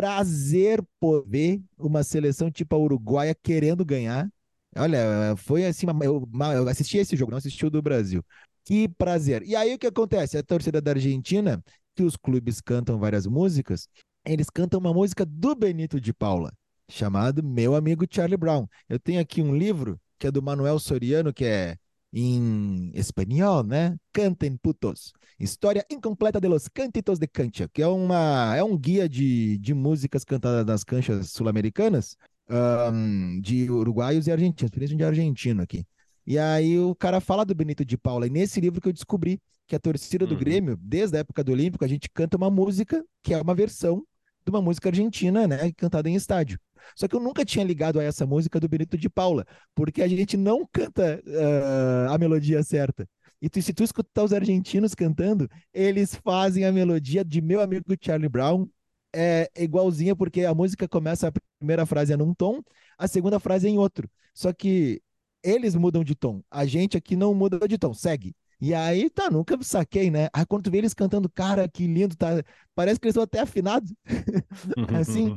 prazer 0.00 0.80
por 1.00 1.26
ver 1.26 1.60
uma 1.76 2.04
seleção 2.04 2.50
tipo 2.50 2.74
a 2.74 2.78
Uruguaia 2.78 3.34
querendo 3.34 3.84
ganhar. 3.84 4.30
Olha, 4.76 5.34
foi 5.36 5.66
assim, 5.66 5.86
eu, 6.02 6.28
eu 6.54 6.68
assisti 6.68 6.98
esse 6.98 7.16
jogo, 7.16 7.32
não 7.32 7.38
assisti 7.38 7.66
o 7.66 7.70
do 7.70 7.82
Brasil. 7.82 8.24
Que 8.64 8.88
prazer. 8.88 9.42
E 9.42 9.56
aí 9.56 9.74
o 9.74 9.78
que 9.78 9.86
acontece? 9.86 10.38
A 10.38 10.42
torcida 10.42 10.80
da 10.80 10.92
Argentina, 10.92 11.62
que 11.96 12.02
os 12.04 12.16
clubes 12.16 12.60
cantam 12.60 12.98
várias 12.98 13.26
músicas, 13.26 13.88
eles 14.24 14.48
cantam 14.50 14.78
uma 14.78 14.94
música 14.94 15.26
do 15.26 15.54
Benito 15.54 16.00
de 16.00 16.12
Paula, 16.12 16.52
chamado 16.88 17.42
Meu 17.42 17.74
Amigo 17.74 18.04
Charlie 18.08 18.36
Brown. 18.36 18.66
Eu 18.88 19.00
tenho 19.00 19.20
aqui 19.20 19.42
um 19.42 19.56
livro 19.56 19.98
que 20.18 20.26
é 20.26 20.30
do 20.30 20.42
Manuel 20.42 20.78
Soriano, 20.78 21.32
que 21.32 21.44
é 21.44 21.76
em 22.12 22.90
espanhol, 22.94 23.62
né? 23.62 23.96
Cantem 24.12 24.56
putos. 24.56 25.12
História 25.38 25.84
incompleta 25.90 26.40
de 26.40 26.48
los 26.48 26.68
cantitos 26.68 27.18
de 27.18 27.26
cancha, 27.26 27.68
que 27.68 27.82
é, 27.82 27.86
uma, 27.86 28.54
é 28.56 28.62
um 28.62 28.76
guia 28.76 29.08
de, 29.08 29.58
de 29.58 29.74
músicas 29.74 30.24
cantadas 30.24 30.64
nas 30.64 30.84
canchas 30.84 31.30
sul-americanas, 31.30 32.16
um, 32.92 33.40
de 33.40 33.70
uruguaios 33.70 34.26
e 34.26 34.32
argentinos, 34.32 34.70
principalmente 34.70 34.98
de 34.98 35.04
argentino 35.04 35.62
aqui. 35.62 35.86
E 36.26 36.38
aí 36.38 36.78
o 36.78 36.94
cara 36.94 37.20
fala 37.20 37.44
do 37.44 37.54
Benito 37.54 37.84
de 37.84 37.96
Paula, 37.96 38.26
e 38.26 38.30
nesse 38.30 38.60
livro 38.60 38.80
que 38.80 38.88
eu 38.88 38.92
descobri 38.92 39.40
que 39.66 39.76
a 39.76 39.78
torcida 39.78 40.26
do 40.26 40.32
uhum. 40.32 40.40
Grêmio, 40.40 40.78
desde 40.80 41.16
a 41.16 41.20
época 41.20 41.44
do 41.44 41.52
Olímpico, 41.52 41.84
a 41.84 41.88
gente 41.88 42.08
canta 42.10 42.36
uma 42.36 42.50
música 42.50 43.04
que 43.22 43.34
é 43.34 43.40
uma 43.40 43.54
versão 43.54 44.02
de 44.48 44.50
uma 44.50 44.62
música 44.62 44.88
argentina, 44.88 45.46
né, 45.46 45.70
cantada 45.76 46.08
em 46.08 46.14
estádio. 46.14 46.58
Só 46.96 47.06
que 47.06 47.14
eu 47.14 47.20
nunca 47.20 47.44
tinha 47.44 47.64
ligado 47.64 48.00
a 48.00 48.02
essa 48.02 48.26
música 48.26 48.58
do 48.58 48.68
Benito 48.68 48.96
de 48.96 49.08
Paula, 49.08 49.44
porque 49.74 50.00
a 50.02 50.08
gente 50.08 50.36
não 50.36 50.66
canta 50.72 51.22
uh, 51.26 52.10
a 52.10 52.18
melodia 52.18 52.62
certa. 52.62 53.06
E 53.42 53.48
tu, 53.48 53.60
se 53.60 53.74
tu 53.74 53.84
escutar 53.84 54.24
os 54.24 54.32
argentinos 54.32 54.94
cantando, 54.94 55.48
eles 55.72 56.14
fazem 56.14 56.64
a 56.64 56.72
melodia 56.72 57.24
de 57.24 57.42
meu 57.42 57.60
amigo 57.60 57.84
Charlie 58.00 58.28
Brown, 58.28 58.66
é 59.14 59.50
igualzinha, 59.56 60.16
porque 60.16 60.44
a 60.44 60.54
música 60.54 60.88
começa, 60.88 61.28
a 61.28 61.32
primeira 61.58 61.84
frase 61.84 62.14
é 62.14 62.16
num 62.16 62.34
tom, 62.34 62.62
a 62.96 63.06
segunda 63.06 63.38
frase 63.38 63.66
é 63.66 63.70
em 63.70 63.78
outro. 63.78 64.08
Só 64.34 64.52
que 64.52 65.02
eles 65.42 65.74
mudam 65.74 66.02
de 66.02 66.14
tom, 66.14 66.42
a 66.50 66.64
gente 66.64 66.96
aqui 66.96 67.16
não 67.16 67.34
muda 67.34 67.68
de 67.68 67.76
tom, 67.76 67.92
segue. 67.92 68.34
E 68.60 68.74
aí, 68.74 69.08
tá, 69.08 69.30
nunca 69.30 69.56
saquei, 69.62 70.10
né? 70.10 70.28
Aí 70.32 70.44
quando 70.44 70.64
tu 70.64 70.70
vê 70.70 70.78
eles 70.78 70.92
cantando, 70.92 71.28
cara, 71.28 71.68
que 71.68 71.86
lindo, 71.86 72.16
tá? 72.16 72.42
Parece 72.74 72.98
que 72.98 73.06
eles 73.06 73.12
estão 73.12 73.22
até 73.22 73.40
afinados. 73.40 73.92
assim. 75.00 75.36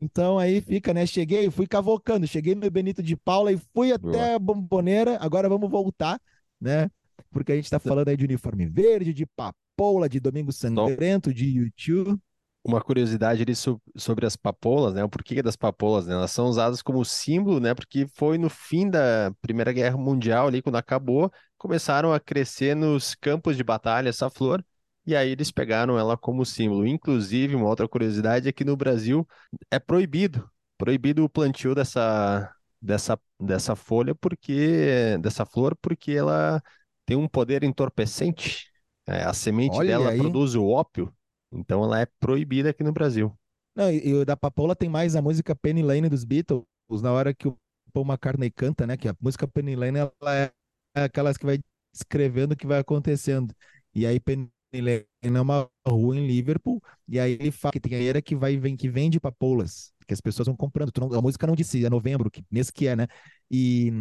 Então 0.00 0.38
aí 0.38 0.60
fica, 0.60 0.94
né? 0.94 1.06
Cheguei, 1.06 1.50
fui 1.50 1.66
cavocando, 1.66 2.26
cheguei 2.26 2.54
no 2.54 2.70
Benito 2.70 3.02
de 3.02 3.16
Paula 3.16 3.52
e 3.52 3.58
fui 3.74 3.92
até 3.92 4.08
Boa. 4.08 4.34
a 4.34 4.38
Bomboneira. 4.38 5.18
Agora 5.20 5.48
vamos 5.48 5.70
voltar, 5.70 6.20
né? 6.60 6.90
Porque 7.30 7.52
a 7.52 7.56
gente 7.56 7.70
tá 7.70 7.78
falando 7.78 8.08
aí 8.08 8.16
de 8.16 8.24
uniforme 8.24 8.66
verde, 8.66 9.12
de 9.12 9.26
papoula, 9.26 10.08
de 10.08 10.18
Domingo 10.18 10.52
Sangrento, 10.52 11.34
de 11.34 11.46
YouTube 11.46 12.18
uma 12.64 12.80
curiosidade 12.80 13.42
ali 13.42 13.54
sobre 13.54 14.24
as 14.24 14.36
papolas, 14.36 14.94
né? 14.94 15.04
O 15.04 15.08
porquê 15.08 15.42
das 15.42 15.54
papolas, 15.54 16.06
né? 16.06 16.14
Elas 16.14 16.30
são 16.30 16.46
usadas 16.46 16.80
como 16.80 17.04
símbolo, 17.04 17.60
né? 17.60 17.74
Porque 17.74 18.06
foi 18.14 18.38
no 18.38 18.48
fim 18.48 18.88
da 18.88 19.30
Primeira 19.42 19.70
Guerra 19.70 19.98
Mundial 19.98 20.48
ali, 20.48 20.62
quando 20.62 20.76
acabou, 20.76 21.30
começaram 21.64 22.12
a 22.12 22.20
crescer 22.20 22.76
nos 22.76 23.14
campos 23.14 23.56
de 23.56 23.64
batalha 23.64 24.10
essa 24.10 24.28
flor, 24.28 24.62
e 25.06 25.16
aí 25.16 25.30
eles 25.30 25.50
pegaram 25.50 25.98
ela 25.98 26.14
como 26.14 26.44
símbolo. 26.44 26.86
Inclusive, 26.86 27.54
uma 27.54 27.66
outra 27.66 27.88
curiosidade 27.88 28.46
é 28.46 28.52
que 28.52 28.66
no 28.66 28.76
Brasil 28.76 29.26
é 29.70 29.78
proibido, 29.78 30.46
proibido 30.76 31.24
o 31.24 31.28
plantio 31.28 31.74
dessa, 31.74 32.54
dessa, 32.82 33.18
dessa 33.40 33.74
folha, 33.74 34.14
porque 34.14 35.16
dessa 35.22 35.46
flor, 35.46 35.74
porque 35.80 36.12
ela 36.12 36.62
tem 37.06 37.16
um 37.16 37.26
poder 37.26 37.64
entorpecente. 37.64 38.70
É, 39.06 39.22
a 39.22 39.32
semente 39.32 39.78
Olha 39.78 39.96
dela 39.96 40.10
aí. 40.10 40.18
produz 40.18 40.54
o 40.54 40.66
ópio, 40.66 41.10
então 41.50 41.82
ela 41.82 41.98
é 41.98 42.06
proibida 42.20 42.68
aqui 42.68 42.84
no 42.84 42.92
Brasil. 42.92 43.34
Não, 43.74 43.90
e, 43.90 44.06
e 44.06 44.12
o 44.12 44.24
da 44.26 44.36
Papoula 44.36 44.76
tem 44.76 44.90
mais 44.90 45.16
a 45.16 45.22
música 45.22 45.56
Penny 45.56 45.82
Lane 45.82 46.10
dos 46.10 46.24
Beatles, 46.24 46.66
na 47.02 47.10
hora 47.10 47.32
que 47.32 47.48
o 47.48 47.56
Paul 47.90 48.04
McCartney 48.04 48.50
canta, 48.50 48.86
né? 48.86 48.98
Que 48.98 49.08
a 49.08 49.16
música 49.18 49.48
Penny 49.48 49.74
Lane 49.74 49.98
ela 49.98 50.34
é 50.34 50.52
aquelas 50.94 51.36
que 51.36 51.46
vai 51.46 51.58
escrevendo 51.92 52.52
o 52.52 52.56
que 52.56 52.66
vai 52.66 52.78
acontecendo. 52.78 53.54
E 53.94 54.06
aí 54.06 54.18
Penny 54.18 54.50
Lane 54.72 55.06
é 55.22 55.40
uma 55.40 55.68
rua 55.86 56.16
em 56.16 56.26
Liverpool, 56.26 56.82
e 57.08 57.18
aí 57.18 57.32
ele 57.32 57.50
fala 57.50 57.72
que 57.72 57.80
tem 57.80 57.94
a 57.94 58.02
era 58.02 58.20
que 58.20 58.34
vai 58.34 58.56
vem 58.56 58.76
que 58.76 58.88
vende 58.88 59.20
papoulas, 59.20 59.92
que 60.06 60.14
as 60.14 60.20
pessoas 60.20 60.46
vão 60.46 60.56
comprando. 60.56 60.90
Não, 60.98 61.14
a 61.14 61.22
música 61.22 61.46
não 61.46 61.54
disse, 61.54 61.84
é 61.84 61.90
novembro, 61.90 62.30
que, 62.30 62.44
mês 62.50 62.70
que 62.70 62.86
é, 62.86 62.96
né? 62.96 63.06
E 63.50 63.92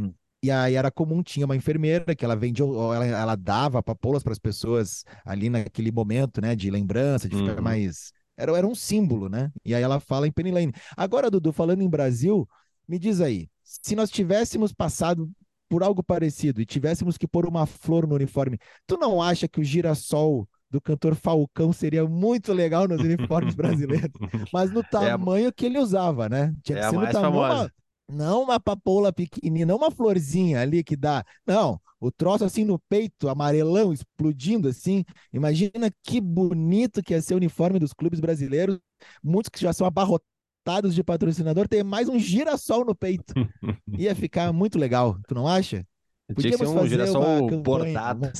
e 0.43 0.51
aí 0.51 0.75
era 0.75 0.91
comum, 0.91 1.23
tinha 1.23 1.45
uma 1.45 1.55
enfermeira 1.55 2.13
que 2.13 2.25
ela 2.25 2.35
vendia, 2.35 2.65
ela, 2.65 3.05
ela 3.05 3.35
dava 3.35 3.81
papoulas 3.81 4.21
para 4.21 4.33
as 4.33 4.39
pessoas 4.39 5.05
ali 5.23 5.49
naquele 5.49 5.89
momento, 5.89 6.41
né, 6.41 6.53
de 6.53 6.69
lembrança, 6.69 7.29
de 7.29 7.37
ficar 7.37 7.55
uhum. 7.55 7.63
mais. 7.63 8.11
Era, 8.35 8.57
era 8.57 8.67
um 8.67 8.75
símbolo, 8.75 9.29
né? 9.29 9.49
E 9.63 9.73
aí 9.73 9.81
ela 9.81 10.01
fala 10.01 10.27
em 10.27 10.33
Penny 10.33 10.51
Lane. 10.51 10.73
Agora, 10.97 11.31
Dudu, 11.31 11.53
falando 11.53 11.81
em 11.81 11.89
Brasil, 11.89 12.45
me 12.85 12.99
diz 12.99 13.21
aí, 13.21 13.47
se 13.63 13.95
nós 13.95 14.09
tivéssemos 14.09 14.73
passado 14.73 15.31
por 15.73 15.81
algo 15.81 16.03
parecido 16.03 16.61
e 16.61 16.67
tivéssemos 16.67 17.17
que 17.17 17.27
pôr 17.27 17.47
uma 17.47 17.65
flor 17.65 18.05
no 18.05 18.13
uniforme, 18.13 18.59
tu 18.85 18.95
não 18.95 19.19
acha 19.19 19.47
que 19.47 19.59
o 19.59 19.63
girassol 19.63 20.47
do 20.69 20.79
cantor 20.79 21.15
Falcão 21.15 21.73
seria 21.73 22.07
muito 22.07 22.53
legal 22.53 22.87
nos 22.87 23.01
uniformes 23.01 23.55
brasileiros? 23.57 24.11
Mas 24.53 24.71
no 24.71 24.83
tamanho 24.83 25.47
é 25.47 25.49
a... 25.49 25.51
que 25.51 25.65
ele 25.65 25.79
usava, 25.79 26.29
né? 26.29 26.53
Tinha 26.63 26.77
é 26.77 26.81
que 26.81 26.89
ser 26.91 26.95
no 26.95 27.11
tamanho. 27.11 27.33
Famosa. 27.33 27.73
Não 28.07 28.43
uma 28.43 28.59
papoula 28.59 29.11
pequenininha, 29.11 29.65
não 29.65 29.77
uma 29.77 29.89
florzinha 29.89 30.61
ali 30.61 30.83
que 30.83 30.95
dá. 30.95 31.23
Não, 31.43 31.81
o 31.99 32.11
troço 32.11 32.45
assim 32.45 32.63
no 32.63 32.77
peito, 32.87 33.27
amarelão, 33.27 33.91
explodindo 33.91 34.67
assim. 34.67 35.03
Imagina 35.33 35.89
que 36.03 36.21
bonito 36.21 37.01
que 37.01 37.15
ia 37.15 37.21
ser 37.21 37.33
o 37.33 37.37
uniforme 37.37 37.79
dos 37.79 37.93
clubes 37.93 38.19
brasileiros. 38.19 38.77
Muitos 39.23 39.49
que 39.49 39.59
já 39.59 39.73
são 39.73 39.87
abarrotados 39.87 40.32
de 40.93 41.03
patrocinador, 41.03 41.67
ter 41.67 41.83
mais 41.83 42.07
um 42.07 42.17
girassol 42.17 42.85
no 42.85 42.95
peito. 42.95 43.33
Ia 43.97 44.15
ficar 44.15 44.53
muito 44.53 44.79
legal, 44.79 45.19
tu 45.27 45.35
não 45.35 45.47
acha? 45.47 45.85
Tinha 46.37 46.51
que 46.51 46.57
ser 46.57 46.67
um 46.67 46.87
girassol 46.87 47.61
bordado, 47.61 48.31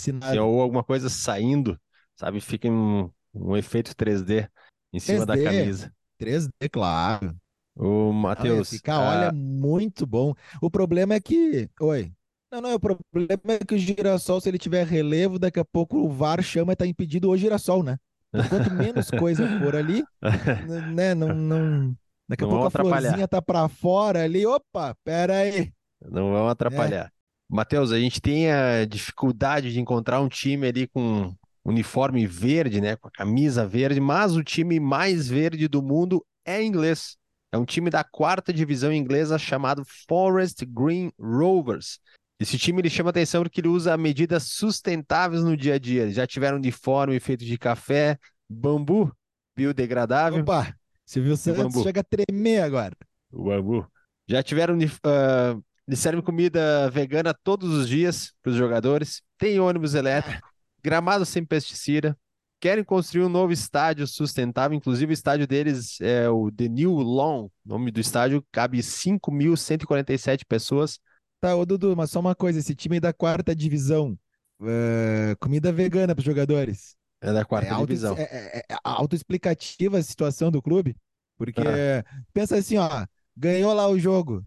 ou 0.41 0.61
alguma 0.61 0.83
coisa 0.83 1.09
saindo, 1.09 1.77
sabe? 2.15 2.39
Fica 2.39 2.69
um, 2.69 3.09
um 3.33 3.57
efeito 3.57 3.93
3D 3.93 4.47
em 4.93 4.99
cima 4.99 5.25
3D, 5.25 5.25
da 5.25 5.43
camisa. 5.43 5.93
3D, 6.19 6.69
claro. 6.71 7.35
O 7.75 8.13
Matheus. 8.13 8.69
Ficar, 8.69 8.95
ah... 8.95 9.09
olha, 9.09 9.31
muito 9.33 10.05
bom. 10.05 10.33
O 10.61 10.69
problema 10.69 11.15
é 11.15 11.19
que. 11.19 11.69
Oi. 11.81 12.11
Não, 12.51 12.61
não, 12.61 12.75
o 12.75 12.79
problema 12.79 13.39
é 13.47 13.65
que 13.65 13.73
o 13.73 13.77
girassol, 13.77 14.39
se 14.39 14.47
ele 14.47 14.59
tiver 14.59 14.85
relevo, 14.85 15.39
daqui 15.39 15.59
a 15.59 15.65
pouco 15.65 15.97
o 15.97 16.09
VAR 16.09 16.41
chama 16.43 16.73
e 16.73 16.75
tá 16.75 16.85
impedido 16.85 17.29
o 17.29 17.37
girassol, 17.37 17.81
né? 17.81 17.97
Então, 18.33 18.47
quanto 18.47 18.71
menos 18.71 19.11
coisa 19.11 19.59
for 19.59 19.75
ali, 19.75 20.03
né? 20.95 21.15
Não, 21.15 21.33
não... 21.33 21.95
Daqui 22.27 22.43
a 22.43 22.47
não 22.47 22.53
pouco 22.53 22.67
a 22.67 22.71
florzinha 22.71 23.27
tá 23.27 23.41
para 23.41 23.67
fora 23.67 24.23
ali. 24.23 24.45
Opa, 24.45 24.95
pera 25.03 25.39
aí. 25.39 25.71
Não 26.01 26.31
vão 26.31 26.47
atrapalhar. 26.47 27.05
É. 27.07 27.09
Matheus, 27.49 27.91
a 27.91 27.99
gente 27.99 28.21
tem 28.21 28.51
a 28.51 28.85
dificuldade 28.85 29.71
de 29.71 29.79
encontrar 29.79 30.21
um 30.21 30.29
time 30.29 30.67
ali 30.67 30.87
com 30.87 31.33
uniforme 31.63 32.25
verde, 32.25 32.81
né? 32.81 32.95
Com 32.95 33.07
a 33.07 33.11
camisa 33.11 33.65
verde, 33.65 33.99
mas 33.99 34.35
o 34.35 34.43
time 34.43 34.79
mais 34.79 35.27
verde 35.27 35.67
do 35.67 35.81
mundo 35.81 36.25
é 36.45 36.63
inglês. 36.63 37.17
É 37.51 37.57
um 37.57 37.65
time 37.65 37.89
da 37.89 38.03
quarta 38.03 38.51
divisão 38.51 38.91
inglesa 38.91 39.37
chamado 39.37 39.83
Forest 40.07 40.65
Green 40.65 41.11
Rovers. 41.19 41.99
Esse 42.39 42.57
time 42.57 42.81
ele 42.81 42.89
chama 42.89 43.11
atenção 43.11 43.43
porque 43.43 43.61
ele 43.61 43.67
usa 43.67 43.95
medidas 43.95 44.43
sustentáveis 44.43 45.43
no 45.43 45.55
dia 45.55 45.75
a 45.75 45.79
dia. 45.79 46.01
Eles 46.01 46.15
já 46.15 46.25
tiveram 46.25 46.57
uniforme 46.57 47.19
feito 47.19 47.45
de 47.45 47.57
café, 47.57 48.17
bambu 48.49 49.15
biodegradável. 49.55 50.41
Opa, 50.41 50.75
Silvio 51.05 51.35
Santos 51.37 51.83
chega 51.83 52.01
a 52.01 52.03
tremer 52.03 52.61
agora. 52.61 52.95
O 53.31 53.43
bambu. 53.45 53.87
Já 54.27 54.41
tiveram. 54.41 54.77
Uh, 54.77 55.63
eles 55.87 55.99
servem 55.99 56.23
comida 56.23 56.89
vegana 56.89 57.33
todos 57.33 57.69
os 57.73 57.89
dias 57.89 58.33
para 58.41 58.51
os 58.51 58.55
jogadores. 58.55 59.21
Tem 59.37 59.59
ônibus 59.59 59.95
elétrico, 59.95 60.47
gramado 60.81 61.25
sem 61.25 61.43
pesticida, 61.45 62.17
querem 62.63 62.83
construir 62.83 63.25
um 63.25 63.29
novo 63.29 63.51
estádio 63.51 64.07
sustentável, 64.07 64.77
inclusive 64.77 65.11
o 65.11 65.13
estádio 65.13 65.45
deles 65.45 65.99
é 65.99 66.29
o 66.29 66.49
The 66.49 66.69
New 66.69 66.93
Lawn, 66.99 67.45
o 67.45 67.51
nome 67.65 67.91
do 67.91 67.99
estádio, 67.99 68.41
cabe 68.49 68.81
5.147 68.81 70.45
pessoas. 70.47 70.97
Tá, 71.41 71.53
ô 71.57 71.65
Dudu, 71.65 71.93
mas 71.93 72.11
só 72.11 72.21
uma 72.21 72.33
coisa, 72.33 72.59
esse 72.59 72.73
time 72.73 73.01
da 73.01 73.11
quarta 73.11 73.53
divisão, 73.53 74.17
uh, 74.61 75.35
comida 75.41 75.73
vegana 75.73 76.15
para 76.15 76.21
os 76.21 76.25
jogadores. 76.25 76.95
É 77.23 77.33
da 77.33 77.45
quarta 77.45 77.69
é 77.69 77.71
auto, 77.71 77.87
divisão. 77.87 78.17
É, 78.17 78.23
é, 78.23 78.65
é 78.69 78.75
autoexplicativa 78.83 79.97
a 79.97 80.03
situação 80.03 80.51
do 80.51 80.61
clube, 80.61 80.95
porque 81.37 81.61
ah. 81.61 82.03
pensa 82.33 82.57
assim, 82.57 82.77
ó, 82.77 83.05
ganhou 83.35 83.73
lá 83.73 83.87
o 83.87 83.97
jogo, 83.97 84.45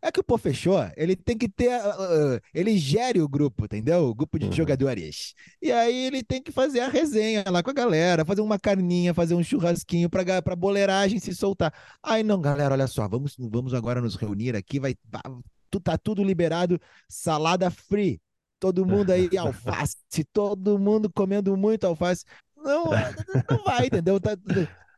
é 0.00 0.10
que 0.10 0.20
o 0.20 0.24
Pô 0.24 0.38
fechou, 0.38 0.78
ele 0.96 1.14
tem 1.14 1.36
que 1.36 1.48
ter. 1.48 1.68
Uh, 1.68 2.40
ele 2.54 2.78
gere 2.78 3.20
o 3.20 3.28
grupo, 3.28 3.64
entendeu? 3.64 4.08
O 4.08 4.14
grupo 4.14 4.38
de 4.38 4.46
uhum. 4.46 4.52
jogadores. 4.52 5.34
E 5.60 5.70
aí 5.70 6.06
ele 6.06 6.22
tem 6.22 6.42
que 6.42 6.50
fazer 6.50 6.80
a 6.80 6.88
resenha 6.88 7.44
lá 7.46 7.62
com 7.62 7.70
a 7.70 7.74
galera, 7.74 8.24
fazer 8.24 8.40
uma 8.40 8.58
carninha, 8.58 9.12
fazer 9.12 9.34
um 9.34 9.42
churrasquinho 9.42 10.08
pra, 10.08 10.40
pra 10.40 10.56
boleiragem 10.56 11.18
se 11.18 11.34
soltar. 11.34 11.72
Aí 12.02 12.22
não, 12.22 12.40
galera, 12.40 12.72
olha 12.74 12.86
só, 12.86 13.06
vamos, 13.06 13.36
vamos 13.38 13.74
agora 13.74 14.00
nos 14.00 14.16
reunir 14.16 14.56
aqui, 14.56 14.80
vai. 14.80 14.94
Tá 15.84 15.96
tudo 15.96 16.24
liberado, 16.24 16.80
salada 17.08 17.70
free. 17.70 18.20
Todo 18.60 18.84
mundo 18.84 19.10
aí, 19.10 19.28
alface, 19.38 19.96
todo 20.32 20.78
mundo 20.78 21.10
comendo 21.10 21.56
muito 21.56 21.84
alface. 21.86 22.24
Não, 22.54 22.84
não 23.50 23.64
vai, 23.64 23.86
entendeu? 23.86 24.20
Tá, 24.20 24.36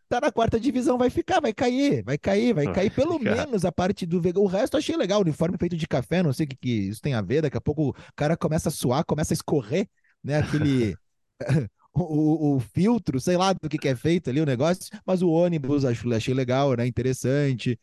tá 0.09 0.21
na 0.21 0.33
quarta 0.33 0.59
divisão, 0.59 0.99
vai 0.99 1.09
ficar, 1.09 1.41
vai 1.41 1.55
cair, 1.55 2.03
vai 2.03 2.19
cair, 2.19 2.53
vai 2.53 2.71
cair 2.73 2.91
pelo 2.91 3.19
menos 3.19 3.65
a 3.65 3.71
parte 3.71 4.05
do 4.05 4.21
vegano. 4.21 4.45
O 4.45 4.49
resto 4.49 4.75
eu 4.75 4.79
achei 4.79 4.97
legal, 4.97 5.21
o 5.21 5.23
uniforme 5.23 5.57
feito 5.57 5.77
de 5.77 5.87
café, 5.87 6.23
não 6.23 6.33
sei 6.33 6.45
o 6.45 6.49
que, 6.49 6.57
que 6.57 6.71
isso 6.89 7.01
tem 7.01 7.15
a 7.15 7.23
ver, 7.23 7.43
daqui 7.43 7.57
a 7.57 7.61
pouco 7.61 7.91
o 7.91 7.95
cara 8.17 8.37
começa 8.37 8.69
a 8.69 8.73
suar, 8.73 9.05
começa 9.05 9.33
a 9.33 9.37
escorrer, 9.37 9.89
né, 10.23 10.39
aquele... 10.39 10.97
o, 11.95 12.57
o, 12.57 12.61
filtro, 12.61 13.21
sei 13.21 13.37
lá 13.37 13.53
do 13.53 13.69
que, 13.69 13.79
que 13.79 13.89
é 13.89 13.95
feito 13.95 14.29
ali 14.29 14.41
o 14.41 14.47
negócio, 14.47 14.85
mas 15.07 15.23
o 15.23 15.31
ônibus 15.31 15.85
achei, 15.85 16.15
achei 16.15 16.35
legal, 16.35 16.75
né, 16.75 16.87
interessante, 16.87 17.79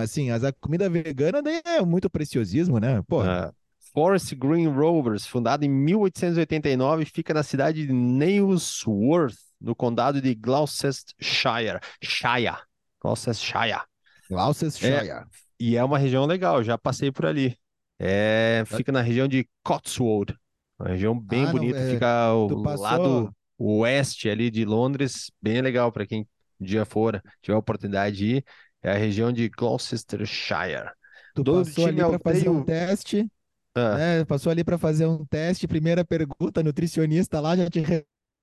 assim, 0.00 0.30
a 0.30 0.38
comida 0.60 0.88
vegana 0.88 1.42
daí 1.42 1.60
é 1.64 1.82
muito 1.82 2.08
preciosismo, 2.08 2.78
né, 2.78 3.02
pô... 3.06 3.22
Uh, 3.22 3.59
Forest 3.92 4.34
Green 4.36 4.68
Rovers, 4.68 5.26
fundado 5.26 5.64
em 5.64 5.68
1889, 5.68 7.04
fica 7.04 7.34
na 7.34 7.42
cidade 7.42 7.86
de 7.86 7.92
Nailsworth, 7.92 9.36
no 9.60 9.74
condado 9.74 10.20
de 10.20 10.34
Gloucestershire. 10.34 11.80
Shire. 12.02 12.56
Gloucestershire. 13.02 13.82
Gloucestershire. 14.28 15.10
É, 15.10 15.24
e 15.58 15.76
é 15.76 15.84
uma 15.84 15.98
região 15.98 16.24
legal, 16.24 16.62
já 16.62 16.78
passei 16.78 17.10
por 17.10 17.26
ali. 17.26 17.56
É, 17.98 18.62
fica 18.66 18.90
na 18.92 19.02
região 19.02 19.28
de 19.28 19.46
Cotswold. 19.62 20.34
Uma 20.78 20.88
região 20.88 21.18
bem 21.18 21.46
ah, 21.46 21.52
bonita, 21.52 21.78
não, 21.78 21.86
é, 21.86 21.92
fica 21.92 22.24
ao 22.24 22.62
passou... 22.62 22.82
lado 22.82 23.34
oeste 23.58 24.30
ali 24.30 24.50
de 24.50 24.64
Londres, 24.64 25.30
bem 25.42 25.60
legal 25.60 25.92
para 25.92 26.06
quem 26.06 26.26
dia 26.58 26.84
for, 26.86 27.22
tiver 27.42 27.54
a 27.54 27.58
oportunidade 27.58 28.16
de 28.16 28.36
ir, 28.36 28.44
é 28.82 28.92
a 28.92 28.96
região 28.96 29.30
de 29.30 29.48
Gloucestershire. 29.48 30.90
Tu 31.34 31.42
Dono 31.42 31.62
do 31.62 31.66
passou 31.66 31.86
ali 31.86 31.96
time 31.96 32.06
é 32.06 32.08
para 32.08 32.16
o 32.16 32.20
fazer 32.20 32.48
um 32.48 32.64
teste, 32.64 33.30
Ah, 33.74 33.96
né? 33.98 34.24
Passou 34.24 34.50
ali 34.50 34.64
para 34.64 34.78
fazer 34.78 35.06
um 35.06 35.24
teste. 35.26 35.68
Primeira 35.68 36.04
pergunta, 36.04 36.62
nutricionista 36.62 37.40
lá 37.40 37.56
já 37.56 37.68
te. 37.70 37.82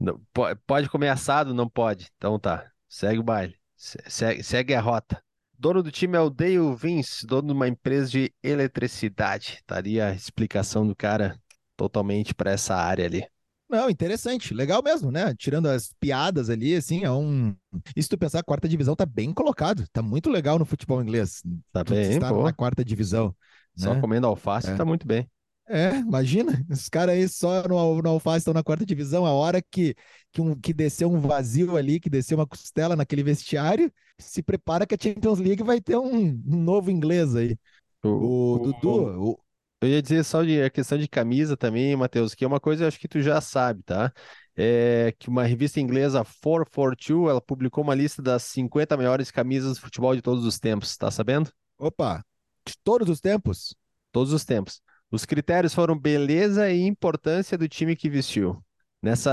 Não, 0.00 0.20
po- 0.32 0.56
pode 0.66 0.88
comer 0.88 1.08
assado? 1.08 1.54
Não 1.54 1.68
pode. 1.68 2.10
Então 2.16 2.38
tá, 2.38 2.70
segue 2.88 3.18
o 3.20 3.22
baile. 3.22 3.56
Se- 3.76 3.98
Segue, 4.08 4.42
segue 4.42 4.74
a 4.74 4.80
rota. 4.80 5.22
Dono 5.58 5.82
do 5.82 5.90
time 5.90 6.16
é 6.16 6.20
o 6.20 6.30
Dale 6.30 6.74
Vince, 6.76 7.26
dono 7.26 7.48
de 7.48 7.52
uma 7.54 7.68
empresa 7.68 8.10
de 8.10 8.32
eletricidade. 8.42 9.54
Estaria 9.56 10.06
a 10.08 10.12
explicação 10.14 10.86
do 10.86 10.94
cara 10.94 11.40
totalmente 11.76 12.34
para 12.34 12.52
essa 12.52 12.76
área 12.76 13.06
ali. 13.06 13.26
Não, 13.68 13.90
interessante, 13.90 14.54
legal 14.54 14.82
mesmo, 14.82 15.10
né? 15.10 15.34
Tirando 15.34 15.66
as 15.66 15.92
piadas 16.00 16.48
ali, 16.48 16.74
assim, 16.74 17.04
é 17.04 17.10
um. 17.10 17.54
E 17.94 18.02
se 18.02 18.08
tu 18.08 18.16
pensar, 18.16 18.38
a 18.40 18.42
quarta 18.42 18.66
divisão 18.68 18.96
tá 18.96 19.04
bem 19.04 19.32
colocado, 19.34 19.86
tá 19.92 20.00
muito 20.00 20.30
legal 20.30 20.58
no 20.58 20.64
futebol 20.64 21.02
inglês. 21.02 21.42
Tá 21.70 21.84
Tu 21.84 21.92
bem, 21.92 22.12
estar 22.12 22.32
pô. 22.32 22.42
na 22.42 22.52
quarta 22.52 22.82
divisão. 22.84 23.34
Só 23.76 23.92
né? 23.94 24.00
comendo 24.00 24.26
alface 24.26 24.70
É. 24.70 24.76
tá 24.76 24.84
muito 24.84 25.06
bem. 25.06 25.28
É, 25.70 25.98
imagina, 25.98 26.64
os 26.70 26.88
caras 26.88 27.14
aí 27.14 27.28
só 27.28 27.62
no, 27.68 28.00
no 28.00 28.08
Alface 28.08 28.38
estão 28.38 28.54
na 28.54 28.62
quarta 28.62 28.86
divisão, 28.86 29.26
a 29.26 29.32
hora 29.32 29.60
que, 29.60 29.94
que, 30.32 30.40
um, 30.40 30.58
que 30.58 30.72
desceu 30.72 31.12
um 31.12 31.20
vazio 31.20 31.76
ali, 31.76 32.00
que 32.00 32.08
desceu 32.08 32.38
uma 32.38 32.46
costela 32.46 32.96
naquele 32.96 33.22
vestiário, 33.22 33.92
se 34.18 34.42
prepara 34.42 34.86
que 34.86 34.94
a 34.94 34.98
Champions 34.98 35.38
League 35.38 35.62
vai 35.62 35.78
ter 35.78 35.96
um, 35.98 36.28
um 36.28 36.56
novo 36.62 36.90
inglês 36.90 37.36
aí. 37.36 37.54
O, 38.02 38.54
o- 38.54 38.58
Dudu, 38.58 39.30
o- 39.32 39.38
Eu 39.80 39.88
ia 39.88 40.02
dizer 40.02 40.24
só 40.24 40.42
de 40.42 40.60
a 40.62 40.70
questão 40.70 40.98
de 40.98 41.06
camisa 41.08 41.56
também, 41.56 41.94
Matheus, 41.94 42.34
que 42.34 42.44
é 42.44 42.48
uma 42.48 42.58
coisa 42.58 42.84
eu 42.84 42.88
acho 42.88 42.98
que 42.98 43.08
tu 43.08 43.20
já 43.22 43.40
sabe, 43.40 43.82
tá? 43.84 44.12
É 44.56 45.14
que 45.18 45.28
uma 45.28 45.44
revista 45.44 45.80
inglesa 45.80 46.24
442, 46.24 47.30
ela 47.30 47.40
publicou 47.40 47.84
uma 47.84 47.94
lista 47.94 48.20
das 48.20 48.42
50 48.44 48.96
maiores 48.96 49.30
camisas 49.30 49.76
de 49.76 49.80
futebol 49.80 50.16
de 50.16 50.22
todos 50.22 50.44
os 50.44 50.58
tempos, 50.58 50.96
tá 50.96 51.10
sabendo? 51.10 51.52
opa, 51.78 52.24
de 52.66 52.74
todos 52.82 53.08
os 53.08 53.20
tempos? 53.20 53.74
Todos 54.12 54.32
os 54.32 54.44
tempos. 54.44 54.82
Os 55.10 55.24
critérios 55.24 55.72
foram 55.72 55.98
beleza 55.98 56.70
e 56.70 56.80
importância 56.82 57.56
do 57.56 57.68
time 57.68 57.96
que 57.96 58.10
vestiu. 58.10 58.62
Nessa, 59.00 59.30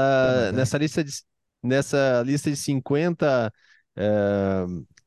é. 0.49 0.51
nessa 0.51 0.77
lista 0.77 1.03
de, 1.03 1.11
nessa 1.61 2.23
lista 2.23 2.49
de 2.49 2.55
50 2.55 3.51
eh, 3.95 4.65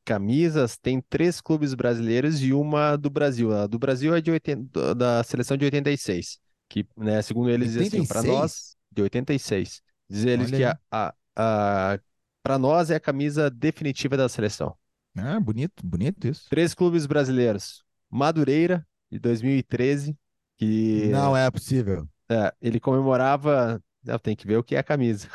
camisas, 0.09 0.79
tem 0.79 1.03
três 1.03 1.39
clubes 1.39 1.75
brasileiros 1.75 2.43
e 2.43 2.55
uma 2.55 2.97
do 2.97 3.11
Brasil. 3.11 3.55
A 3.55 3.67
do 3.67 3.79
Brasil 3.79 4.15
é 4.15 4.23
de 4.23 4.31
80, 4.31 4.95
da 4.95 5.23
seleção 5.23 5.55
de 5.55 5.67
86, 5.67 6.39
que, 6.67 6.87
né, 6.97 7.21
segundo 7.21 7.51
eles, 7.51 7.75
diz 7.75 7.89
assim, 7.89 8.07
para 8.07 8.21
86? 8.21 8.35
nós, 8.35 8.77
de 8.91 9.03
86. 9.03 9.83
Diz 10.09 10.25
eles 10.25 10.49
Olha 10.49 10.57
que 10.57 10.65
a, 10.65 10.79
a, 10.91 11.15
a 11.37 11.99
para 12.43 12.59
nós 12.59 12.91
é 12.91 12.95
a 12.95 13.01
camisa 13.01 13.51
definitiva 13.51 14.17
da 14.17 14.31
seleção. 14.31 14.75
Ah, 15.15 15.39
bonito, 15.39 15.87
bonito 15.87 16.27
isso. 16.27 16.47
Três 16.49 16.73
clubes 16.73 17.05
brasileiros. 17.05 17.85
Madureira, 18.09 18.87
de 19.13 19.19
2013, 19.19 20.17
que 20.57 21.09
Não 21.11 21.37
é 21.37 21.51
possível. 21.51 22.09
é, 22.31 22.51
ele 22.63 22.81
comemorava. 22.81 23.83
Tem 24.23 24.35
que 24.35 24.47
ver 24.47 24.57
o 24.57 24.63
que 24.63 24.75
é 24.75 24.79
a 24.79 24.83
camisa. 24.83 25.29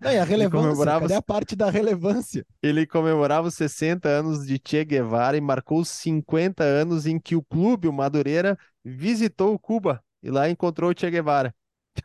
Não, 0.00 0.10
e 0.10 0.18
a 0.18 0.24
relevância, 0.24 0.68
comemorava- 0.68 1.00
cadê 1.02 1.14
a 1.14 1.22
parte 1.22 1.56
da 1.56 1.70
relevância? 1.70 2.44
Ele 2.62 2.86
comemorava 2.86 3.48
os 3.48 3.54
60 3.54 4.08
anos 4.08 4.46
de 4.46 4.60
Che 4.62 4.84
Guevara 4.84 5.36
e 5.36 5.40
marcou 5.40 5.80
os 5.80 5.88
50 5.88 6.62
anos 6.62 7.06
em 7.06 7.18
que 7.18 7.34
o 7.34 7.42
clube, 7.42 7.88
o 7.88 7.92
Madureira, 7.92 8.58
visitou 8.84 9.58
Cuba 9.58 10.02
e 10.22 10.30
lá 10.30 10.50
encontrou 10.50 10.90
o 10.90 10.94
Che 10.98 11.10
Guevara. 11.10 11.54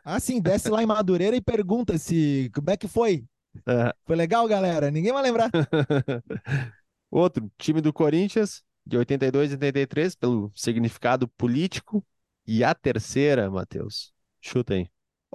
Ah, 0.04 0.18
sim, 0.18 0.40
desce 0.40 0.68
lá 0.68 0.82
em 0.82 0.86
Madureira 0.86 1.36
e 1.36 1.40
pergunta 1.40 1.98
se 1.98 2.50
como 2.54 2.70
é 2.70 2.76
que 2.76 2.88
foi. 2.88 3.24
É. 3.66 3.92
Foi 4.04 4.16
legal, 4.16 4.46
galera? 4.48 4.90
Ninguém 4.90 5.12
vai 5.12 5.22
lembrar. 5.22 5.50
Outro, 7.10 7.50
time 7.58 7.80
do 7.80 7.92
Corinthians, 7.92 8.62
de 8.84 8.96
82 8.96 9.50
e 9.52 9.54
83, 9.54 10.14
pelo 10.14 10.52
significado 10.54 11.28
político. 11.28 12.04
E 12.46 12.62
a 12.62 12.74
terceira, 12.74 13.50
Matheus, 13.50 14.12
chuta 14.40 14.74
aí. 14.74 14.88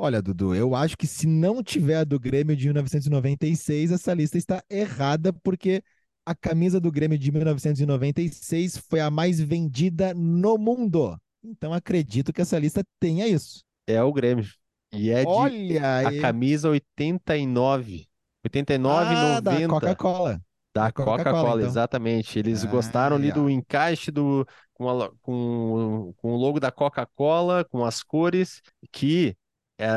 Olha, 0.03 0.19
Dudu, 0.19 0.55
eu 0.55 0.73
acho 0.73 0.97
que 0.97 1.05
se 1.05 1.27
não 1.27 1.61
tiver 1.61 1.97
a 1.97 2.03
do 2.03 2.19
Grêmio 2.19 2.55
de 2.55 2.65
1996, 2.65 3.91
essa 3.91 4.11
lista 4.15 4.35
está 4.35 4.63
errada, 4.67 5.31
porque 5.31 5.83
a 6.25 6.33
camisa 6.33 6.79
do 6.79 6.91
Grêmio 6.91 7.19
de 7.19 7.31
1996 7.31 8.77
foi 8.77 8.99
a 8.99 9.11
mais 9.11 9.39
vendida 9.39 10.11
no 10.15 10.57
mundo. 10.57 11.15
Então 11.43 11.71
acredito 11.71 12.33
que 12.33 12.41
essa 12.41 12.57
lista 12.57 12.83
tenha 12.99 13.27
isso. 13.27 13.63
É 13.85 14.01
o 14.01 14.11
Grêmio. 14.11 14.49
E 14.91 15.11
é 15.11 15.21
de 15.21 15.27
Olha 15.27 15.99
a 15.99 16.19
camisa 16.19 16.67
89. 16.67 18.07
89 18.43 19.05
ah, 19.05 19.37
e 19.37 19.41
da 19.41 19.51
90. 19.51 19.67
Coca-Cola. 19.69 20.41
Da 20.73 20.91
Coca-Cola, 20.91 21.17
Coca-Cola, 21.17 21.61
então. 21.61 21.69
exatamente. 21.69 22.39
Eles 22.39 22.65
Ah, 22.65 22.67
gostaram 22.67 23.17
ali 23.17 23.29
ó. 23.29 23.35
do 23.35 23.49
encaixe 23.51 24.09
do, 24.09 24.47
com, 24.73 24.89
a 24.89 25.11
com, 25.21 26.11
com 26.17 26.33
o 26.33 26.37
logo 26.37 26.59
da 26.59 26.71
Coca-Cola, 26.71 27.63
com 27.65 27.85
as 27.85 28.01
cores, 28.01 28.63
que 28.91 29.37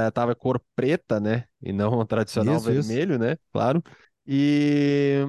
estava 0.08 0.34
cor 0.34 0.60
preta, 0.74 1.20
né? 1.20 1.44
E 1.62 1.72
não 1.72 1.92
o 1.98 2.04
tradicional 2.06 2.56
Isso, 2.56 2.70
isso. 2.72 2.88
vermelho, 2.88 3.18
né? 3.18 3.36
Claro. 3.52 3.82
E 4.26 5.26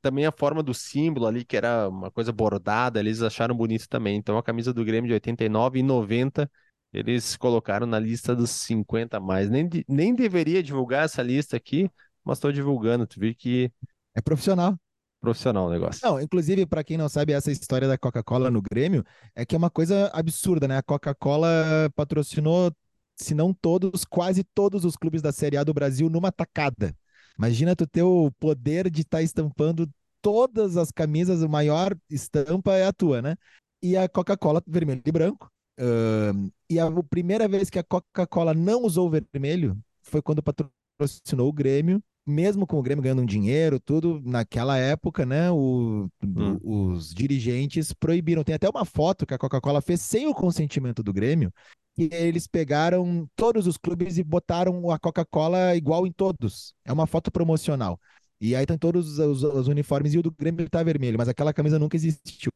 também 0.00 0.26
a 0.26 0.32
forma 0.32 0.62
do 0.62 0.72
símbolo 0.72 1.26
ali, 1.26 1.44
que 1.44 1.56
era 1.56 1.88
uma 1.88 2.10
coisa 2.10 2.32
bordada, 2.32 3.00
eles 3.00 3.22
acharam 3.22 3.54
bonito 3.54 3.88
também. 3.88 4.16
Então 4.16 4.38
a 4.38 4.42
camisa 4.42 4.72
do 4.72 4.84
Grêmio 4.84 5.08
de 5.08 5.14
89 5.14 5.78
e 5.80 5.82
90 5.82 6.50
eles 6.92 7.36
colocaram 7.36 7.86
na 7.86 7.98
lista 7.98 8.34
dos 8.34 8.50
50 8.50 9.18
a 9.18 9.20
mais. 9.20 9.50
Nem, 9.50 9.68
nem 9.86 10.14
deveria 10.14 10.62
divulgar 10.62 11.04
essa 11.04 11.22
lista 11.22 11.56
aqui, 11.56 11.90
mas 12.24 12.38
estou 12.38 12.50
divulgando. 12.50 13.06
Tu 13.06 13.20
viu 13.20 13.34
que 13.34 13.70
É 14.14 14.20
profissional. 14.22 14.78
profissional 15.20 15.66
o 15.66 15.70
negócio. 15.70 16.00
Não, 16.02 16.20
inclusive, 16.20 16.64
para 16.64 16.84
quem 16.84 16.96
não 16.96 17.08
sabe, 17.08 17.32
essa 17.32 17.50
história 17.50 17.88
da 17.88 17.98
Coca-Cola 17.98 18.50
no 18.50 18.62
Grêmio 18.62 19.04
é 19.34 19.44
que 19.44 19.54
é 19.54 19.58
uma 19.58 19.70
coisa 19.70 20.08
absurda, 20.14 20.68
né? 20.68 20.78
A 20.78 20.82
Coca-Cola 20.82 21.90
patrocinou, 21.94 22.72
se 23.20 23.34
não 23.34 23.52
todos, 23.52 24.04
quase 24.04 24.44
todos 24.44 24.84
os 24.84 24.96
clubes 24.96 25.20
da 25.22 25.32
Série 25.32 25.56
A 25.56 25.64
do 25.64 25.74
Brasil 25.74 26.08
numa 26.08 26.30
tacada. 26.32 26.94
Imagina 27.38 27.76
tu 27.76 27.86
ter 27.86 28.02
o 28.02 28.30
poder 28.32 28.90
de 28.90 29.02
estar 29.02 29.22
estampando 29.22 29.88
todas 30.20 30.76
as 30.76 30.90
camisas, 30.90 31.42
a 31.42 31.48
maior 31.48 31.96
estampa 32.10 32.74
é 32.74 32.86
a 32.86 32.92
tua, 32.92 33.22
né? 33.22 33.36
E 33.82 33.96
a 33.96 34.08
Coca-Cola 34.08 34.62
vermelho 34.66 35.02
e 35.04 35.12
branco. 35.12 35.50
Ahn, 35.78 36.50
e 36.68 36.80
a 36.80 36.90
primeira 37.08 37.46
vez 37.46 37.70
que 37.70 37.78
a 37.78 37.84
Coca-Cola 37.84 38.52
não 38.52 38.82
usou 38.82 39.06
o 39.06 39.10
vermelho 39.10 39.78
foi 40.02 40.20
quando 40.20 40.42
patrocinou 40.42 41.48
o 41.48 41.52
Grêmio 41.52 42.02
mesmo 42.28 42.66
com 42.66 42.78
o 42.78 42.82
Grêmio 42.82 43.02
ganhando 43.02 43.22
um 43.22 43.26
dinheiro, 43.26 43.80
tudo, 43.80 44.20
naquela 44.22 44.76
época, 44.76 45.24
né, 45.24 45.50
o- 45.50 46.08
Hum. 46.22 46.58
os 46.62 47.14
dirigentes 47.14 47.92
proibiram. 47.94 48.44
Tem 48.44 48.54
até 48.54 48.68
uma 48.68 48.84
foto 48.84 49.24
que 49.24 49.32
a 49.32 49.38
Coca-Cola 49.38 49.80
fez 49.80 50.02
sem 50.02 50.26
o 50.26 50.34
consentimento 50.34 51.02
do 51.02 51.10
Grêmio, 51.12 51.50
e 51.98 52.08
eles 52.12 52.46
pegaram 52.46 53.28
todos 53.36 53.66
os 53.66 53.76
clubes 53.76 54.18
e 54.18 54.24
botaram 54.24 54.90
a 54.90 54.98
Coca-Cola 54.98 55.74
igual 55.76 56.06
em 56.06 56.12
todos. 56.12 56.74
É 56.84 56.92
uma 56.92 57.06
foto 57.06 57.30
promocional. 57.30 58.00
E 58.40 58.54
aí 58.54 58.64
tem 58.66 58.78
todos 58.78 59.18
os, 59.18 59.42
os 59.42 59.68
uniformes 59.68 60.14
e 60.14 60.18
o 60.18 60.22
do 60.22 60.30
Grêmio 60.30 60.68
tá 60.70 60.82
vermelho, 60.82 61.18
mas 61.18 61.28
aquela 61.28 61.52
camisa 61.52 61.78
nunca 61.78 61.96
existiu. 61.96 62.52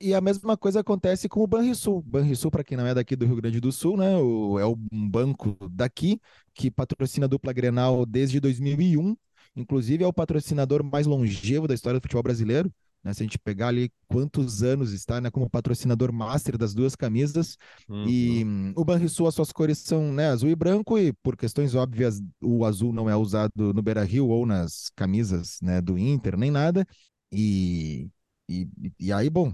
E 0.00 0.14
a 0.14 0.20
mesma 0.20 0.56
coisa 0.56 0.80
acontece 0.80 1.28
com 1.28 1.42
o 1.42 1.46
Banrisul. 1.46 2.02
Banrisul, 2.02 2.50
para 2.50 2.64
quem 2.64 2.76
não 2.76 2.86
é 2.86 2.92
daqui 2.94 3.14
do 3.14 3.24
Rio 3.24 3.36
Grande 3.36 3.60
do 3.60 3.70
Sul, 3.70 3.96
né, 3.96 4.16
o- 4.16 4.58
é 4.58 4.66
um 4.66 5.08
banco 5.08 5.56
daqui 5.70 6.20
que 6.54 6.70
patrocina 6.70 7.26
a 7.26 7.28
dupla 7.28 7.52
Grenal 7.52 8.04
desde 8.04 8.40
2001. 8.40 9.16
Inclusive 9.54 10.02
é 10.02 10.06
o 10.06 10.12
patrocinador 10.12 10.82
mais 10.82 11.06
longevo 11.06 11.68
da 11.68 11.74
história 11.74 12.00
do 12.00 12.02
futebol 12.02 12.22
brasileiro. 12.22 12.72
Né? 13.02 13.12
Se 13.12 13.22
a 13.22 13.26
gente 13.26 13.38
pegar 13.38 13.68
ali 13.68 13.90
quantos 14.06 14.62
anos 14.62 14.92
está 14.92 15.20
né, 15.20 15.30
como 15.30 15.50
patrocinador 15.50 16.12
master 16.12 16.56
das 16.56 16.74
duas 16.74 16.94
camisas. 16.94 17.56
Uhum. 17.88 18.06
E 18.08 18.44
hum, 18.44 18.72
o 18.76 18.84
Banrisul, 18.84 19.26
as 19.26 19.34
suas 19.34 19.52
cores 19.52 19.78
são 19.78 20.12
né, 20.12 20.28
azul 20.28 20.50
e 20.50 20.54
branco, 20.54 20.98
e 20.98 21.12
por 21.12 21.36
questões 21.36 21.74
óbvias, 21.74 22.22
o 22.40 22.64
azul 22.64 22.92
não 22.92 23.08
é 23.08 23.16
usado 23.16 23.72
no 23.72 23.82
Beira 23.82 24.04
Rio 24.04 24.28
ou 24.28 24.46
nas 24.46 24.90
camisas 24.94 25.58
né, 25.60 25.80
do 25.80 25.98
Inter, 25.98 26.36
nem 26.36 26.50
nada. 26.50 26.86
E, 27.32 28.10
e, 28.52 28.92
e 29.00 29.12
aí, 29.12 29.30
bom, 29.30 29.52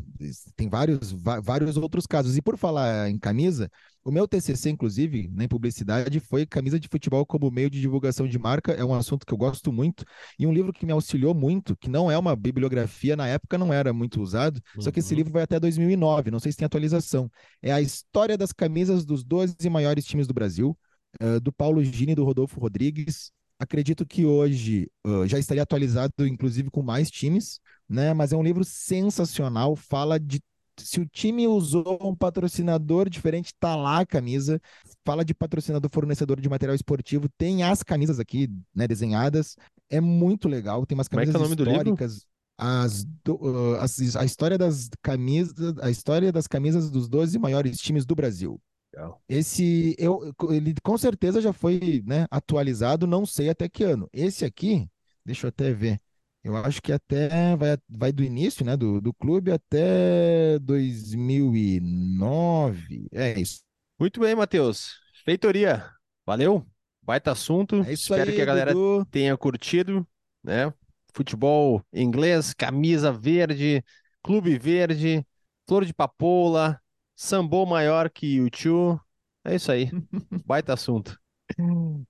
tem 0.57 0.69
vários, 0.69 1.13
vários 1.43 1.77
outros 1.77 2.07
casos. 2.07 2.37
E 2.37 2.43
por 2.43 2.57
falar 2.57 3.09
em 3.11 3.19
camisa, 3.19 3.71
o 4.05 4.11
meu 4.11 4.27
TCC, 4.27 4.71
inclusive, 4.71 5.29
na 5.29 5.47
publicidade, 5.49 6.19
foi 6.21 6.47
camisa 6.47 6.79
de 6.81 6.89
futebol 6.89 7.25
como 7.27 7.51
meio 7.51 7.71
de 7.71 7.81
divulgação 7.81 8.27
de 8.27 8.39
marca. 8.39 8.73
É 8.73 8.85
um 8.85 8.95
assunto 8.95 9.27
que 9.27 9.33
eu 9.33 9.39
gosto 9.39 9.73
muito. 9.73 10.05
E 10.39 10.47
um 10.47 10.53
livro 10.53 10.73
que 10.73 10.87
me 10.87 10.93
auxiliou 10.93 11.35
muito, 11.35 11.77
que 11.77 11.89
não 11.91 12.11
é 12.11 12.19
uma 12.19 12.35
bibliografia, 12.35 13.17
na 13.17 13.27
época 13.27 13.59
não 13.59 13.73
era 13.73 13.93
muito 13.93 14.21
usado, 14.21 14.61
só 14.79 14.91
que 14.91 15.01
esse 15.01 15.13
Uhum. 15.13 15.19
livro 15.19 15.33
vai 15.33 15.43
até 15.43 15.61
2009, 15.61 16.31
não 16.31 16.41
sei 16.41 16.53
se 16.53 16.59
tem 16.59 16.67
atualização. 16.67 17.31
É 17.63 17.73
a 17.73 17.81
história 17.81 18.37
das 18.39 18.53
camisas 18.53 19.05
dos 19.05 19.25
12 19.25 19.57
maiores 19.71 20.05
times 20.05 20.27
do 20.27 20.35
Brasil, 20.35 20.77
eh, 21.21 21.41
do 21.41 21.53
Paulo 21.53 21.83
Gini 21.83 22.13
e 22.13 22.15
do 22.15 22.25
Rodolfo 22.25 22.61
Rodrigues. 22.61 23.31
Acredito 23.59 24.07
que 24.07 24.25
hoje 24.25 24.91
ah, 25.05 25.27
já 25.27 25.39
estaria 25.39 25.63
atualizado, 25.63 26.27
inclusive, 26.27 26.71
com 26.71 26.83
mais 26.83 27.11
times, 27.11 27.61
né? 27.89 28.13
Mas 28.13 28.33
é 28.33 28.37
um 28.37 28.43
livro 28.43 28.65
sensacional, 28.65 29.75
fala 29.75 30.19
de 30.19 30.41
se 30.81 31.01
o 31.01 31.07
time 31.07 31.47
usou 31.47 31.99
um 32.03 32.15
patrocinador 32.15 33.09
diferente, 33.09 33.53
tá 33.59 33.75
lá 33.75 34.01
a 34.01 34.07
camisa. 34.07 34.61
Fala 35.05 35.25
de 35.25 35.35
patrocinador 35.35 35.91
fornecedor 35.93 36.41
de 36.41 36.49
material 36.49 36.75
esportivo, 36.75 37.29
tem 37.37 37.63
as 37.63 37.83
camisas 37.83 38.21
aqui, 38.21 38.49
né, 38.75 38.87
desenhadas. 38.87 39.57
É 39.91 40.01
muito 40.01 40.49
legal, 40.49 40.85
tem 40.87 40.97
umas 40.97 41.09
camisas 41.09 41.35
Como 41.35 41.45
é 41.45 41.57
que 41.57 41.61
é 41.61 41.63
o 41.63 41.67
nome 41.67 41.79
históricas. 41.79 42.27
As, 42.57 43.05
do, 43.25 43.35
uh, 43.37 43.77
as, 43.77 44.17
a 44.17 44.25
história 44.25 44.59
das 44.59 44.91
camisas, 45.01 45.79
a 45.79 45.91
história 45.91 46.33
das 46.33 46.47
camisas 46.47 46.91
dos 46.91 47.09
12 47.09 47.39
maiores 47.39 47.79
times 47.79 48.05
do 48.05 48.15
Brasil. 48.15 48.61
Legal. 48.93 49.23
Esse 49.29 49.95
eu, 49.99 50.35
ele 50.51 50.75
com 50.83 50.99
certeza 50.99 51.41
já 51.41 51.53
foi, 51.53 52.03
né, 52.05 52.27
atualizado, 52.31 53.07
não 53.07 53.25
sei 53.25 53.49
até 53.49 53.69
que 53.69 53.85
ano. 53.85 54.09
Esse 54.13 54.45
aqui, 54.45 54.89
deixa 55.25 55.47
eu 55.47 55.49
até 55.51 55.73
ver. 55.73 56.01
Eu 56.49 56.57
acho 56.57 56.81
que 56.81 56.93
até 56.93 57.55
vai, 57.57 57.77
vai 57.87 58.11
do 58.11 58.25
início, 58.25 58.65
né, 58.65 58.75
do, 58.75 59.03
do 59.03 59.13
clube 59.13 59.53
até 59.53 60.59
2009. 60.61 63.07
É 63.13 63.39
isso. 63.39 63.61
Muito 64.01 64.19
bem, 64.19 64.35
Matheus. 64.35 64.95
Feitoria. 65.27 65.85
Valeu. 66.25 66.67
Baita 67.03 67.33
assunto. 67.33 67.83
É 67.83 67.93
Espero 67.93 68.31
aí, 68.31 68.37
que 68.37 68.41
a 68.41 68.47
galera 68.47 68.73
Dudu. 68.73 69.05
tenha 69.11 69.37
curtido, 69.37 70.09
né? 70.43 70.73
Futebol 71.13 71.85
inglês, 71.93 72.55
camisa 72.55 73.13
verde, 73.13 73.85
clube 74.23 74.59
verde, 74.59 75.27
flor 75.67 75.85
de 75.85 75.93
papoula, 75.93 76.81
sambô 77.15 77.67
maior 77.67 78.09
que 78.09 78.41
o 78.41 78.49
tio. 78.49 78.99
É 79.45 79.55
isso 79.55 79.71
aí. 79.71 79.91
Baita 80.47 80.73
assunto. 80.73 81.21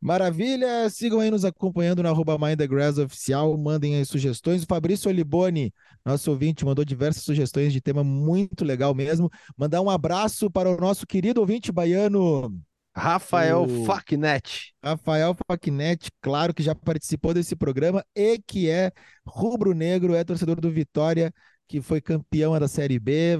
Maravilha! 0.00 0.88
Sigam 0.90 1.20
aí 1.20 1.30
nos 1.30 1.44
acompanhando 1.44 2.02
na 2.02 2.11
arroba 2.11 2.38
Mind 2.38 2.58
the 2.58 2.66
Grass 2.66 2.98
Oficial, 2.98 3.56
mandem 3.56 3.96
aí 3.96 4.04
sugestões. 4.04 4.62
O 4.62 4.66
Fabrício 4.66 5.08
Oliboni, 5.08 5.72
nosso 6.04 6.30
ouvinte, 6.30 6.64
mandou 6.64 6.84
diversas 6.84 7.22
sugestões 7.22 7.72
de 7.72 7.80
tema 7.80 8.04
muito 8.04 8.64
legal 8.64 8.94
mesmo. 8.94 9.30
Mandar 9.56 9.80
um 9.80 9.88
abraço 9.90 10.50
para 10.50 10.68
o 10.68 10.76
nosso 10.76 11.06
querido 11.06 11.40
ouvinte 11.40 11.72
baiano, 11.72 12.54
Rafael 12.94 13.62
O- 13.62 13.84
Facnet. 13.84 14.72
Rafael 14.82 15.34
Facnet, 15.46 16.11
claro 16.20 16.52
que 16.52 16.62
já 16.62 16.74
participou 16.74 17.32
desse 17.32 17.56
programa 17.56 18.04
e 18.14 18.38
que 18.46 18.68
é 18.68 18.92
rubro-negro, 19.26 20.14
é 20.14 20.24
torcedor 20.24 20.61
do 20.61 20.70
Vitória, 20.70 21.32
que 21.66 21.80
foi 21.80 22.00
campeão 22.00 22.58
da 22.58 22.68
Série 22.68 22.98
B, 22.98 23.38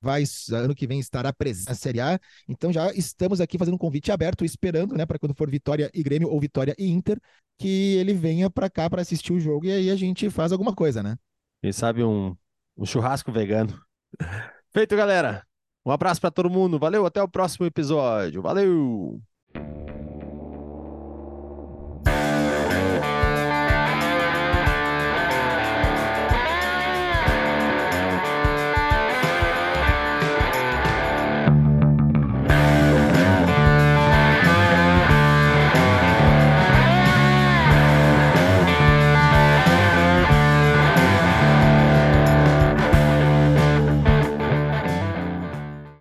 vai 0.00 0.24
ano 0.52 0.74
que 0.74 0.86
vem 0.86 0.98
estará 0.98 1.32
presente 1.32 1.68
na 1.68 1.74
Série 1.74 2.00
A. 2.00 2.18
Então 2.48 2.72
já 2.72 2.92
estamos 2.92 3.40
aqui 3.40 3.58
fazendo 3.58 3.74
um 3.74 3.78
convite 3.78 4.10
aberto, 4.10 4.44
esperando, 4.44 4.96
né, 4.96 5.04
para 5.04 5.18
quando 5.18 5.34
for 5.34 5.50
Vitória 5.50 5.90
e 5.92 6.02
Grêmio 6.02 6.28
ou 6.28 6.40
Vitória 6.40 6.74
e 6.78 6.88
Inter, 6.90 7.20
que 7.58 7.94
ele 7.96 8.14
venha 8.14 8.48
para 8.50 8.70
cá 8.70 8.88
para 8.88 9.02
assistir 9.02 9.32
o 9.32 9.40
jogo 9.40 9.66
e 9.66 9.72
aí 9.72 9.90
a 9.90 9.96
gente 9.96 10.30
faz 10.30 10.52
alguma 10.52 10.74
coisa, 10.74 11.02
né? 11.02 11.16
Quem 11.62 11.72
sabe 11.72 12.02
um, 12.02 12.34
um 12.76 12.86
churrasco 12.86 13.30
vegano. 13.30 13.78
Feito, 14.72 14.96
galera. 14.96 15.46
Um 15.84 15.90
abraço 15.90 16.20
para 16.20 16.30
todo 16.30 16.50
mundo. 16.50 16.78
Valeu, 16.78 17.04
até 17.06 17.22
o 17.22 17.28
próximo 17.28 17.66
episódio. 17.66 18.42
Valeu! 18.42 19.20